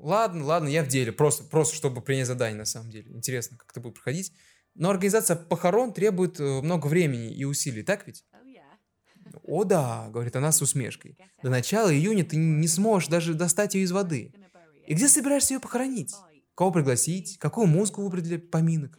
[0.00, 1.10] Ладно, ладно, я в деле.
[1.12, 3.10] Просто, просто чтобы принять задание, на самом деле.
[3.12, 4.32] Интересно, как это будет проходить.
[4.74, 8.24] Но организация похорон требует э, много времени и усилий, так ведь?
[9.44, 11.16] О да, говорит она с усмешкой.
[11.42, 14.32] До начала июня ты не сможешь даже достать ее из воды.
[14.86, 16.14] И где собираешься ее похоронить?
[16.54, 17.38] Кого пригласить?
[17.38, 18.98] Какую музыку выбрать для поминок?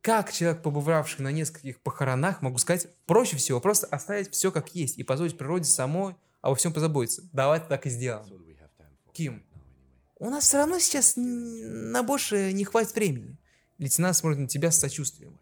[0.00, 4.98] Как человек, побывавший на нескольких похоронах, могу сказать, проще всего просто оставить все как есть
[4.98, 7.22] и позволить природе самой обо всем позаботиться.
[7.32, 8.26] Давайте так и сделаем.
[9.12, 9.42] Ким,
[10.18, 13.36] у нас все равно сейчас на больше не хватит времени.
[13.78, 15.38] Лейтенант смотрит на тебя с сочувствием.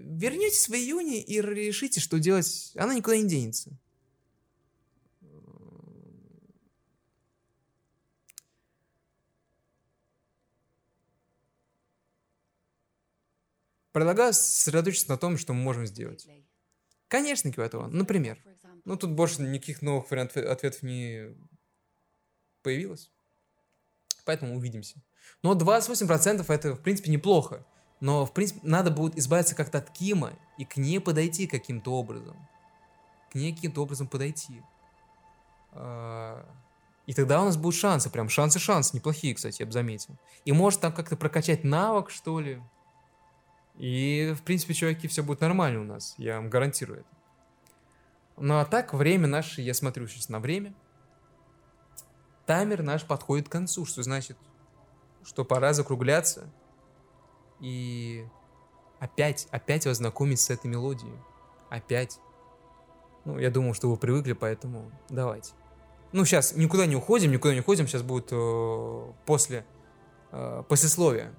[0.00, 2.72] Вернетесь в июне и решите, что делать.
[2.76, 3.70] Она никуда не денется.
[13.92, 16.26] Предлагаю сосредоточиться на том, что мы можем сделать.
[17.08, 17.72] Конечно, кивает.
[17.72, 18.38] Например.
[18.84, 21.36] Ну, тут больше никаких новых вариантов ответов не
[22.62, 23.10] появилось.
[24.24, 25.02] Поэтому увидимся.
[25.42, 27.66] Но 28% это, в принципе, неплохо.
[28.00, 32.36] Но, в принципе, надо будет избавиться как-то от Кима и к ней подойти каким-то образом.
[33.30, 34.62] К ней каким-то образом подойти.
[35.72, 36.44] А,
[37.06, 40.16] И тогда у нас будут шансы, прям шансы-шансы, неплохие, кстати, я бы заметил.
[40.44, 42.62] И может там как-то прокачать навык, что ли.
[43.76, 47.08] И, в принципе, чуваки, все будет нормально у нас, я вам гарантирую это.
[48.36, 50.74] Ну а так, время наше, я смотрю сейчас на время.
[52.46, 54.38] Таймер наш подходит к концу, что значит,
[55.22, 56.50] что пора закругляться.
[57.60, 58.26] И
[58.98, 61.16] опять, опять вас знакомить с этой мелодией.
[61.68, 62.18] Опять.
[63.24, 65.52] Ну, я думал, что вы привыкли, поэтому давайте.
[66.12, 67.86] Ну, сейчас никуда не уходим, никуда не уходим.
[67.86, 69.64] Сейчас будет э, после
[70.32, 71.32] э, послесловия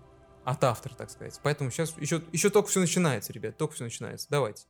[0.43, 1.39] от автора, так сказать.
[1.43, 4.28] Поэтому сейчас еще, еще только все начинается, ребят, только все начинается.
[4.30, 4.65] Давайте.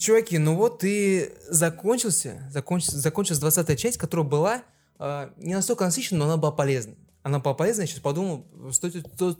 [0.00, 4.62] Чуваки, ну вот и закончился, закончился, закончилась 20 часть, которая была
[4.98, 6.96] э, не настолько насыщенной, но она была полезной.
[7.22, 9.36] Она была полезной, я сейчас подумал, с той, с той-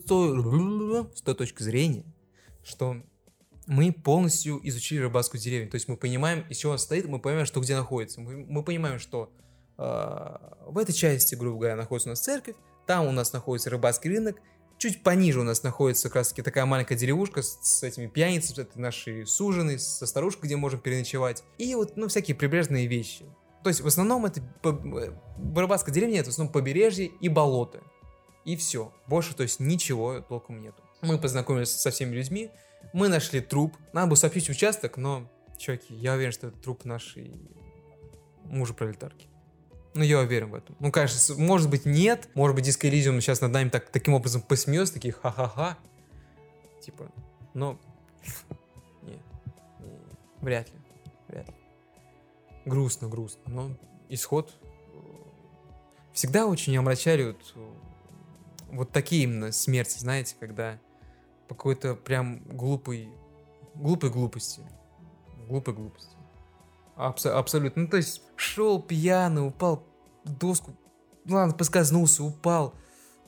[1.16, 2.04] с той точки зрения,
[2.62, 2.96] что
[3.66, 5.70] мы полностью изучили рыбацкую деревню.
[5.70, 8.20] То есть мы понимаем, из чего она состоит, мы понимаем, что где находится.
[8.20, 9.32] Мы, мы понимаем, что
[9.78, 10.36] э,
[10.66, 12.56] в этой части, грубо говоря, находится у нас церковь,
[12.86, 14.36] там у нас находится рыбацкий рынок,
[14.80, 18.56] чуть пониже у нас находится как раз таки такая маленькая деревушка с, с этими пьяницами,
[18.56, 21.44] с этой нашей суженой, со старушкой, где можем переночевать.
[21.58, 23.26] И вот, ну, всякие прибрежные вещи.
[23.62, 25.12] То есть в основном это э,
[25.54, 27.82] рыбацкая деревня, это в основном побережье и болото.
[28.46, 28.90] И все.
[29.06, 30.82] Больше, то есть, ничего толком нету.
[31.02, 32.50] Мы познакомились со всеми людьми,
[32.94, 33.76] мы нашли труп.
[33.92, 37.34] Надо было сообщить участок, но, чуваки, я уверен, что это труп нашей
[38.44, 39.28] мужа-пролетарки.
[39.94, 40.76] Ну, я уверен в этом.
[40.78, 42.28] Ну, конечно, может быть, нет.
[42.34, 45.76] Может быть, Диско Элизиум сейчас над нами так, таким образом посмеется, такие ха-ха-ха.
[46.80, 47.10] Типа,
[47.54, 47.78] но...
[49.02, 49.98] Не, не,
[50.40, 50.74] вряд ли.
[51.28, 51.54] Вряд ли.
[52.66, 53.42] Грустно, грустно.
[53.46, 53.70] Но
[54.08, 54.98] исход э,
[56.12, 57.70] всегда очень омрачали вот, э,
[58.72, 60.78] вот такие именно смерти, знаете, когда
[61.48, 63.08] по какой-то прям глупой,
[63.74, 64.62] глупой глупости.
[65.48, 66.19] Глупой глупости.
[67.00, 67.82] Абсо- абсолютно.
[67.82, 69.86] Ну, то есть, шел пьяный, упал
[70.24, 70.76] в доску,
[71.24, 72.74] ну, ладно, поскользнулся, упал.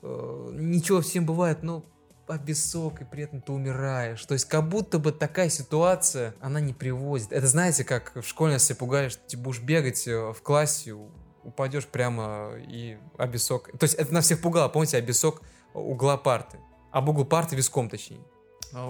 [0.02, 1.84] Э, ничего, всем бывает, но
[2.28, 4.24] обессок, и при этом ты умираешь.
[4.26, 7.32] То есть, как будто бы такая ситуация, она не приводит.
[7.32, 10.94] Это знаете, как в школе нас все пугали, что ты будешь бегать э, в классе,
[11.42, 13.70] упадешь прямо и обесок.
[13.78, 15.42] То есть, это на всех пугало, помните, обесок
[15.72, 16.58] угла парты.
[16.90, 18.20] Об угол парты виском, точнее.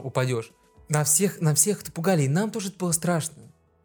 [0.03, 0.53] Упадешь.
[0.89, 3.42] На всех, на всех это пугали, и нам тоже это было страшно.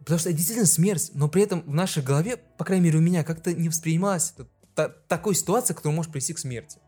[0.08, 3.01] Потому что это действительно смерть, но при этом в нашей голове, по крайней мере у
[3.01, 4.34] меня, как-то не воспринималась
[4.74, 6.80] та- такой ситуация, которая может привести к смерти.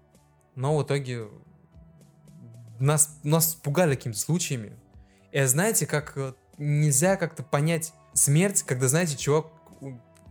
[0.55, 1.27] Но в итоге
[2.79, 4.71] нас, нас пугали какими-то случаями.
[5.33, 9.47] И знаете, как э, нельзя как-то понять смерть, когда, знаете, чувак,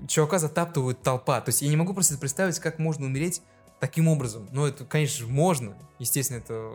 [0.07, 1.43] чувака затаптывает толпа.
[1.43, 3.43] То есть я не могу просто представить, как можно умереть
[3.81, 4.49] таким образом.
[4.51, 5.77] Ну, это, конечно можно.
[5.99, 6.73] Естественно, это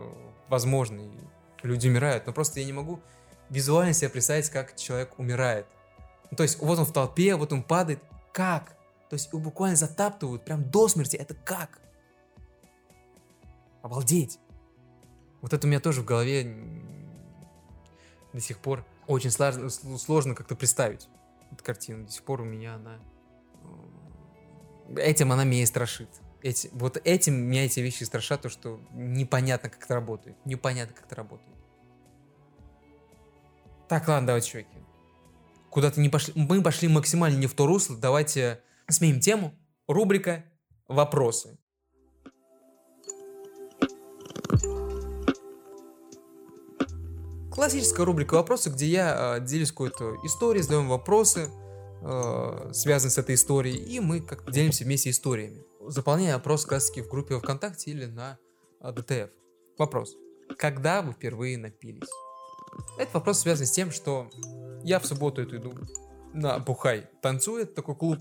[0.48, 1.00] возможно.
[1.00, 1.10] И
[1.64, 2.24] люди умирают.
[2.28, 3.00] Но просто я не могу
[3.50, 5.66] визуально себе представить, как человек умирает.
[6.34, 8.02] Ну, то есть вот он в толпе, вот он падает.
[8.32, 8.76] Как?
[9.08, 11.14] То есть его буквально затаптывают прям до смерти.
[11.14, 11.80] Это как?
[13.82, 14.40] Обалдеть.
[15.42, 16.56] Вот это у меня тоже в голове
[18.32, 21.08] до сих пор очень сложно, сложно как-то представить
[21.52, 22.06] эту картину.
[22.06, 22.98] До сих пор у меня она...
[24.88, 26.08] э, Этим она меня и страшит.
[26.42, 30.36] Эти, вот этим меня эти вещи страшат, то, что непонятно, как это работает.
[30.44, 31.56] Непонятно, как это работает.
[33.86, 34.84] Так, ладно, давайте, чуваки.
[35.74, 36.32] Куда-то не пошли.
[36.36, 37.96] Мы пошли максимально не в то русло.
[37.96, 39.52] Давайте сменим тему.
[39.88, 40.44] Рубрика
[40.86, 41.58] «Вопросы».
[47.50, 51.50] Классическая рубрика «Вопросы», где я э, делюсь какой-то историей, задаем вопросы,
[52.02, 55.64] э, связанные с этой историей, и мы как делимся вместе историями.
[55.88, 58.38] Заполняя опрос раз-таки в группе ВКонтакте или на
[58.80, 59.30] э, ДТФ.
[59.76, 60.14] Вопрос.
[60.56, 62.08] Когда вы впервые напились?
[62.96, 64.30] Этот вопрос связан с тем, что
[64.84, 65.74] я в субботу эту иду
[66.32, 68.18] на Бухай танцует такой клуб.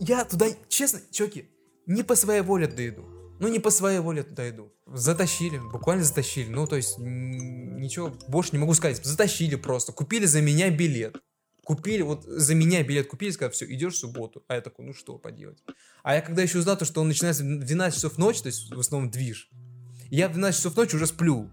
[0.00, 1.48] Я туда, честно, чуваки,
[1.86, 3.04] не по своей воле туда иду.
[3.40, 4.72] Ну, не по своей воле туда иду.
[4.86, 6.48] Затащили, буквально затащили.
[6.48, 9.04] Ну, то есть, ничего больше не могу сказать.
[9.04, 9.92] Затащили просто.
[9.92, 11.16] Купили за меня билет.
[11.64, 14.44] Купили, вот за меня билет купили, сказали, все, идешь в субботу.
[14.48, 15.62] А я такой, ну что поделать.
[16.02, 18.72] А я когда еще узнал, то, что он начинается в 12 часов ночи, то есть
[18.72, 19.48] в основном движ,
[20.10, 21.50] я в 12 часов ночи уже сплю.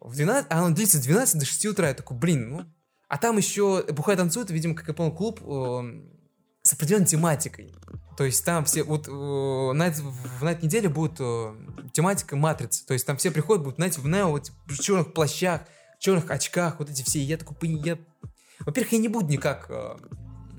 [0.00, 1.88] В 12, а он длится с 12 до 6 утра.
[1.88, 2.73] Я такой, блин, ну...
[3.14, 6.02] А там еще Бухай танцует, видимо, как я понял, клуб э,
[6.62, 7.72] с определенной тематикой.
[8.16, 11.54] То есть там все, вот э, на, в, на этой неделе будет э,
[11.92, 12.84] тематика матрицы.
[12.84, 15.60] То есть там все приходят, будут, знаете, в нео, вот, в черных плащах,
[16.00, 17.22] черных очках, вот эти все.
[17.22, 17.98] Я такой, «Блин, я...
[18.58, 19.96] Во-первых, я не буду никак э,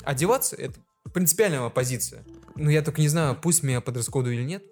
[0.05, 0.79] одеваться, это
[1.13, 2.23] принципиальная позиция.
[2.55, 4.63] Ну, я только не знаю, пусть меня подрасходу или нет.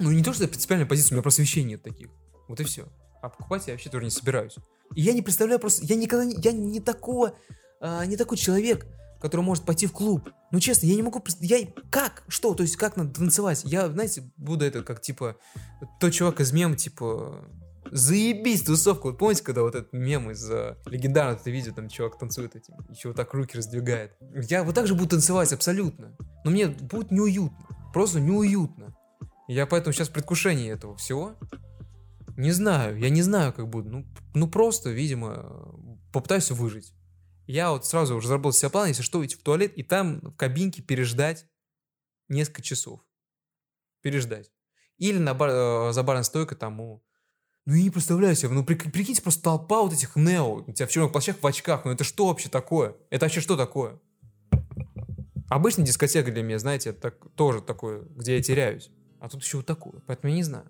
[0.00, 2.08] Ну, не то, что это принципиальная позиция, у меня просто вещей нет таких.
[2.46, 2.92] Вот и все.
[3.22, 4.56] А покупать я вообще тоже не собираюсь.
[4.94, 7.34] Я не представляю просто, я никогда я не такого,
[7.80, 8.86] а, не такой человек,
[9.20, 10.30] который может пойти в клуб.
[10.50, 11.58] Ну, честно, я не могу, я,
[11.90, 13.62] как, что, то есть, как надо танцевать?
[13.64, 15.36] Я, знаете, буду это, как, типа,
[16.00, 17.48] тот чувак из мема, типа,
[17.90, 19.06] заебись тусовка.
[19.06, 23.08] Вот помните, когда вот этот мем из э, легендарного видео, там чувак танцует этим, еще
[23.08, 24.16] вот так руки раздвигает.
[24.48, 26.16] Я вот так же буду танцевать, абсолютно.
[26.44, 27.58] Но мне будет неуютно,
[27.92, 28.96] просто неуютно.
[29.48, 31.36] Я поэтому сейчас в предвкушении этого всего.
[32.36, 33.90] Не знаю, я не знаю, как буду.
[33.90, 35.74] Ну, ну просто, видимо,
[36.12, 36.94] попытаюсь выжить.
[37.46, 40.36] Я вот сразу уже заработал себе план, если что, идти в туалет и там в
[40.36, 41.46] кабинке переждать
[42.28, 43.00] несколько часов.
[44.00, 44.50] Переждать.
[44.98, 47.04] Или на бар, э, за барной стойкой там у...
[47.66, 50.86] Ну, я не представляю себе, ну, прик- прикиньте, просто толпа вот этих нео, у тебя
[50.86, 52.96] в черных плащах, в очках, ну, это что вообще такое?
[53.10, 54.00] Это вообще что такое?
[55.48, 58.90] Обычная дискотека для меня, знаете, это так, тоже такое, где я теряюсь.
[59.20, 60.66] А тут еще вот такое, поэтому я не знаю.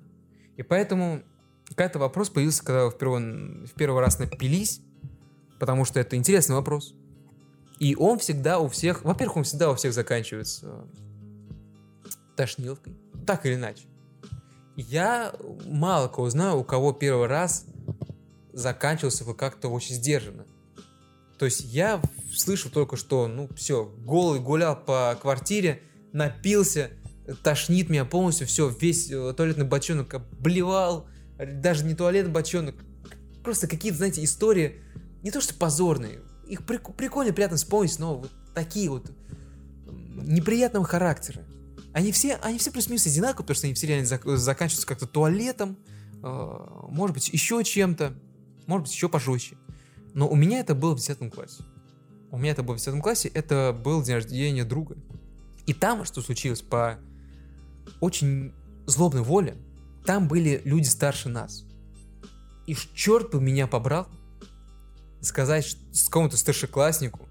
[0.57, 1.23] И поэтому
[1.69, 4.81] какой-то вопрос появился, когда вы в первый, раз напились,
[5.59, 6.95] потому что это интересный вопрос.
[7.79, 10.85] И он всегда у всех, во-первых, он всегда у всех заканчивается
[12.37, 12.97] тошнилкой,
[13.27, 13.85] так или иначе.
[14.77, 15.35] Я
[15.67, 17.67] мало кого знаю, у кого первый раз
[18.53, 20.47] заканчивался бы как-то очень сдержанно.
[21.39, 22.01] То есть я
[22.37, 25.83] слышал только, что, ну, все, голый гулял по квартире,
[26.13, 26.91] напился,
[27.43, 31.09] тошнит меня полностью, все, весь э, туалетный бочонок обливал,
[31.39, 32.77] даже не туалетный бочонок,
[33.43, 34.81] просто какие-то, знаете, истории,
[35.23, 39.11] не то что позорные, их прик- прикольно, приятно вспомнить, но вот такие вот
[39.87, 41.43] неприятного характера.
[41.93, 45.79] Они все, они все плюс-минус одинаковые, потому что они все реально зак- заканчиваются как-то туалетом,
[46.23, 46.59] э,
[46.89, 48.15] может быть, еще чем-то,
[48.67, 49.57] может быть, еще пожестче.
[50.15, 51.63] Но у меня это было в 10 классе.
[52.31, 54.97] У меня это было в 10 классе, это был день рождения друга.
[55.67, 56.99] И там, что случилось, по
[58.01, 58.53] очень
[58.87, 59.57] злобной воле,
[60.05, 61.65] там были люди старше нас.
[62.67, 64.09] И черт бы меня побрал
[65.21, 67.29] сказать с какому-то старшекласснику,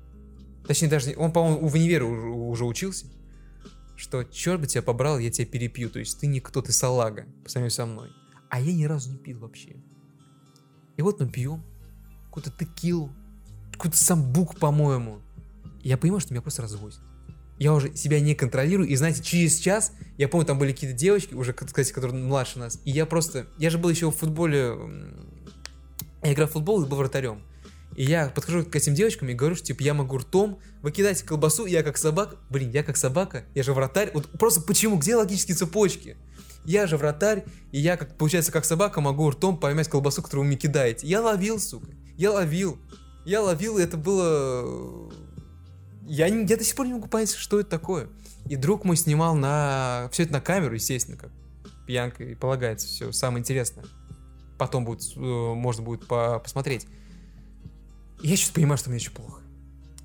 [0.66, 3.06] точнее даже, он, по-моему, в универе уже, уже учился,
[3.96, 7.50] что черт бы тебя побрал, я тебя перепью, то есть ты никто, ты салага по
[7.50, 8.10] сравнению со мной.
[8.50, 9.76] А я ни разу не пил вообще.
[10.98, 11.64] И вот мы пьем
[12.26, 13.14] какую-то текилу,
[13.74, 15.22] какой-то самбук, по-моему.
[15.82, 17.02] Я понимаю, что меня просто развозит.
[17.62, 21.36] Я уже себя не контролирую, и знаете, через час, я помню, там были какие-то девочки,
[21.36, 24.76] уже, кстати, которые младше нас, и я просто, я же был еще в футболе,
[26.24, 27.44] я играл в футбол и был вратарем.
[27.96, 31.24] И я подхожу к этим девочкам и говорю, что типа я могу ртом, вы кидаете
[31.24, 35.16] колбасу, я как собака, блин, я как собака, я же вратарь, вот просто почему, где
[35.16, 36.18] логические цепочки?
[36.66, 40.48] Я же вратарь, и я, как получается, как собака, могу ртом поймать колбасу, которую вы
[40.48, 41.06] мне кидаете.
[41.06, 42.80] Я ловил, сука, я ловил.
[43.24, 45.12] Я ловил, и это было...
[46.14, 48.10] Я, я до сих пор не могу понять, что это такое.
[48.50, 50.10] И друг мой снимал на...
[50.12, 51.32] Все это на камеру, естественно, как
[51.88, 52.86] пьянка и полагается.
[52.86, 53.86] Все самое интересное.
[54.60, 56.86] Потом будет, э, можно будет по- посмотреть.
[58.22, 59.42] И я сейчас понимаю, что мне еще плохо.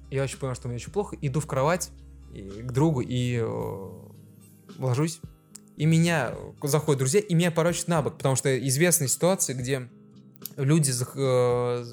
[0.09, 1.16] Я очень понимаю, что мне еще плохо.
[1.20, 1.90] Иду в кровать
[2.32, 3.90] и к другу и э,
[4.78, 5.18] ложусь.
[5.76, 9.88] И меня э, заходят друзья, и меня порочат на бок, потому что известны ситуации, где
[10.57, 11.84] люди зах- э,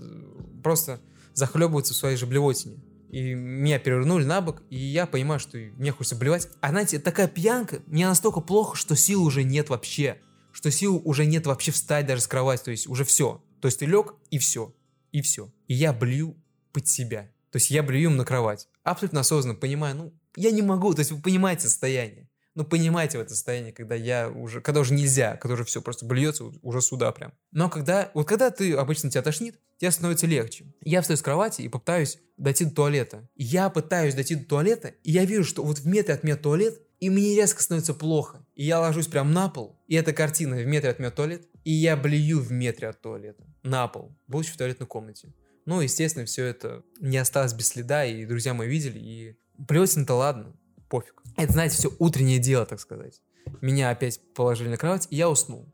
[0.61, 0.99] просто
[1.33, 2.77] захлебываются в своей же блевотине.
[3.13, 6.49] И меня перевернули на бок, и я понимаю, что мне хочется блевать.
[6.61, 10.17] А знаете, такая пьянка, мне настолько плохо, что сил уже нет вообще.
[10.51, 13.43] Что сил уже нет вообще встать даже с кровати, то есть уже все.
[13.61, 14.73] То есть ты лег, и все.
[15.11, 15.53] И все.
[15.67, 16.35] И я блюю
[16.71, 17.29] под себя.
[17.51, 18.67] То есть я блюю на кровать.
[18.81, 20.91] Абсолютно осознанно понимаю, ну, я не могу.
[20.95, 22.27] То есть вы понимаете состояние.
[22.55, 26.05] Ну, понимаете в это состояние, когда я уже, когда уже нельзя, когда уже все просто
[26.05, 27.33] блюется уже сюда прям.
[27.51, 30.65] Но когда, вот когда ты обычно тебя тошнит, тебе становится легче.
[30.81, 33.27] Я встаю с кровати и попытаюсь дойти до туалета.
[33.35, 36.79] Я пытаюсь дойти до туалета, и я вижу, что вот в метре от меня туалет,
[36.99, 38.45] и мне резко становится плохо.
[38.53, 41.71] И я ложусь прям на пол, и эта картина в метре от меня туалет, и
[41.71, 43.43] я блюю в метре от туалета.
[43.63, 45.33] На пол, будучи в туалетной комнате.
[45.65, 50.55] Ну, естественно, все это не осталось без следа, и друзья мои видели, и блевотин-то ладно,
[50.93, 51.23] пофиг.
[51.37, 53.19] Это, знаете, все утреннее дело, так сказать.
[53.61, 55.65] Меня опять положили на кровать, и я уснул.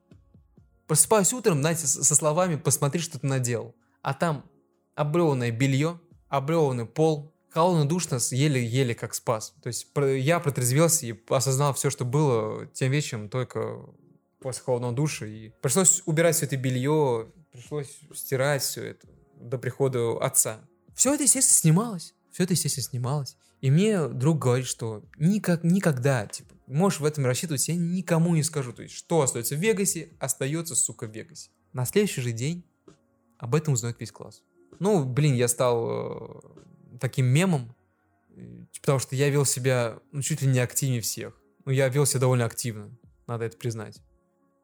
[0.87, 3.75] Просыпаюсь утром, знаете, со словами «посмотри, что ты наделал».
[4.01, 4.45] А там
[4.95, 5.99] облеванное белье,
[6.29, 9.53] облеванный пол, холодно душно, еле-еле как спас.
[9.61, 13.77] То есть я протрезвелся и осознал все, что было тем вечером только
[14.39, 15.25] после холодного душа.
[15.25, 19.05] И пришлось убирать все это белье, пришлось стирать все это
[19.35, 20.61] до прихода отца.
[20.95, 22.13] Все это, естественно, снималось.
[22.31, 23.35] Все это, естественно, снималось.
[23.61, 28.43] И мне друг говорит, что никак, никогда, типа, можешь в этом рассчитывать, я никому не
[28.43, 28.71] скажу.
[28.71, 31.49] То есть, что остается в Вегасе, остается, сука, в Вегасе.
[31.73, 32.63] На следующий же день
[33.37, 34.43] об этом узнает весь класс.
[34.79, 36.39] Ну, блин, я стал э,
[36.99, 37.75] таким мемом,
[38.35, 41.39] э, потому что я вел себя, ну, чуть ли не активнее всех.
[41.65, 42.89] Ну, я вел себя довольно активно,
[43.27, 44.01] надо это признать.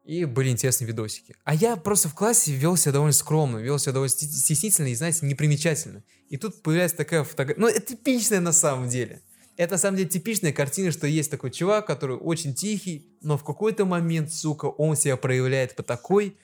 [0.06, 1.34] И были интересные видосики.
[1.42, 5.26] А я просто в классе вел себя довольно скромно, вел себя довольно стеснительно и, знаете,
[5.26, 6.04] непримечательно.
[6.28, 7.60] И тут появляется такая фотография.
[7.60, 9.20] Ну, это типичная на самом деле.
[9.56, 13.42] Это на самом деле типичная картина, что есть такой чувак, который очень тихий, но в
[13.42, 16.36] какой-то момент, сука, он себя проявляет по такой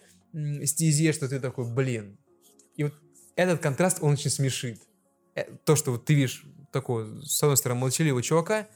[0.65, 2.19] стезе, что ты такой, блин.
[2.77, 2.95] И вот
[3.37, 4.81] этот контраст, он очень смешит.
[5.37, 8.67] Э, То, что вот ты видишь такого, с одной стороны, молчаливого чувака,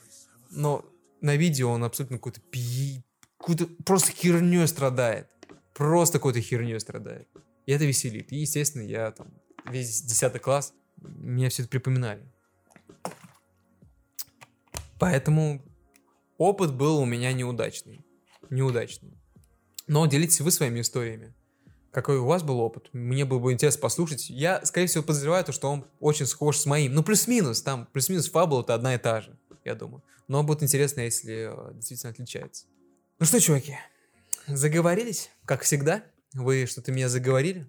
[0.51, 0.85] но
[1.21, 3.03] на видео он абсолютно какой-то пи...
[3.39, 5.29] какой-то просто херней страдает.
[5.75, 7.29] Просто какой-то херней страдает.
[7.67, 8.33] И это веселит.
[8.33, 9.29] И, естественно, я там
[9.69, 12.23] весь 10 класс, мне все это припоминали.
[14.99, 15.63] Поэтому
[16.39, 18.05] опыт был у меня неудачный.
[18.51, 19.19] Неудачный.
[19.87, 21.35] Но делитесь вы своими историями.
[21.93, 22.91] Какой у вас был опыт?
[22.93, 24.29] Мне было бы интересно послушать.
[24.29, 26.93] Я, скорее всего, подозреваю, то, что он очень схож с моим.
[26.95, 27.63] Ну, плюс-минус.
[27.63, 30.03] Там плюс-минус фабула-то одна и та же, я думаю.
[30.29, 32.67] Но будет интересно, если э, действительно отличается.
[33.19, 33.79] Ну что, чуваки,
[34.47, 35.31] заговорились?
[35.47, 36.05] Как всегда.
[36.35, 37.67] Вы что-то меня заговорили?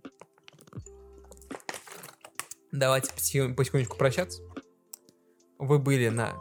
[2.71, 4.41] Давайте потихон- потихонечку прощаться.
[5.57, 6.35] Вы были на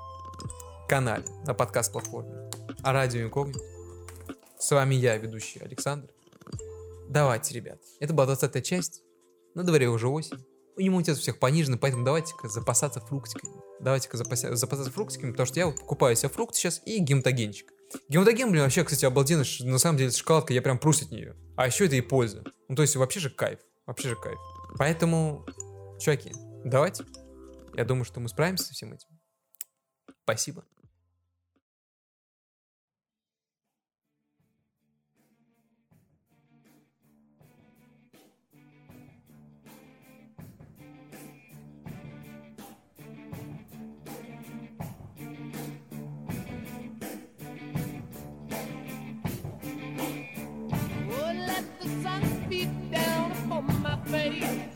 [0.89, 2.51] канале, на подкаст-платформе
[2.83, 3.61] а радио Инкогнито.
[4.59, 6.09] С вами я, ведущий Александр.
[7.09, 7.81] Давайте, ребят.
[8.01, 9.03] Это была 20 часть.
[9.55, 10.45] На дворе уже осень.
[10.77, 13.55] Иммунитет у всех понижен, поэтому давайте-ка запасаться фруктиками.
[13.81, 17.73] Давайте-ка запасаться фруктиками, потому что я вот покупаю себе фрукты сейчас и гематогенчик.
[18.09, 19.45] Гематоген, блин, вообще, кстати, обалденно.
[19.61, 21.37] На самом деле, шоколадка, я прям прус от нее.
[21.57, 22.45] А еще это и польза.
[22.69, 23.61] Ну, то есть, вообще же кайф.
[23.87, 24.39] Вообще же кайф.
[24.79, 25.47] Поэтому,
[26.01, 26.33] чуваки,
[26.65, 27.05] давайте.
[27.75, 29.09] Я думаю, что мы справимся со всем этим.
[30.25, 30.65] Спасибо.
[54.07, 54.76] Face.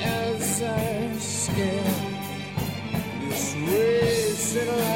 [0.00, 1.84] As I scan
[3.20, 4.87] this racing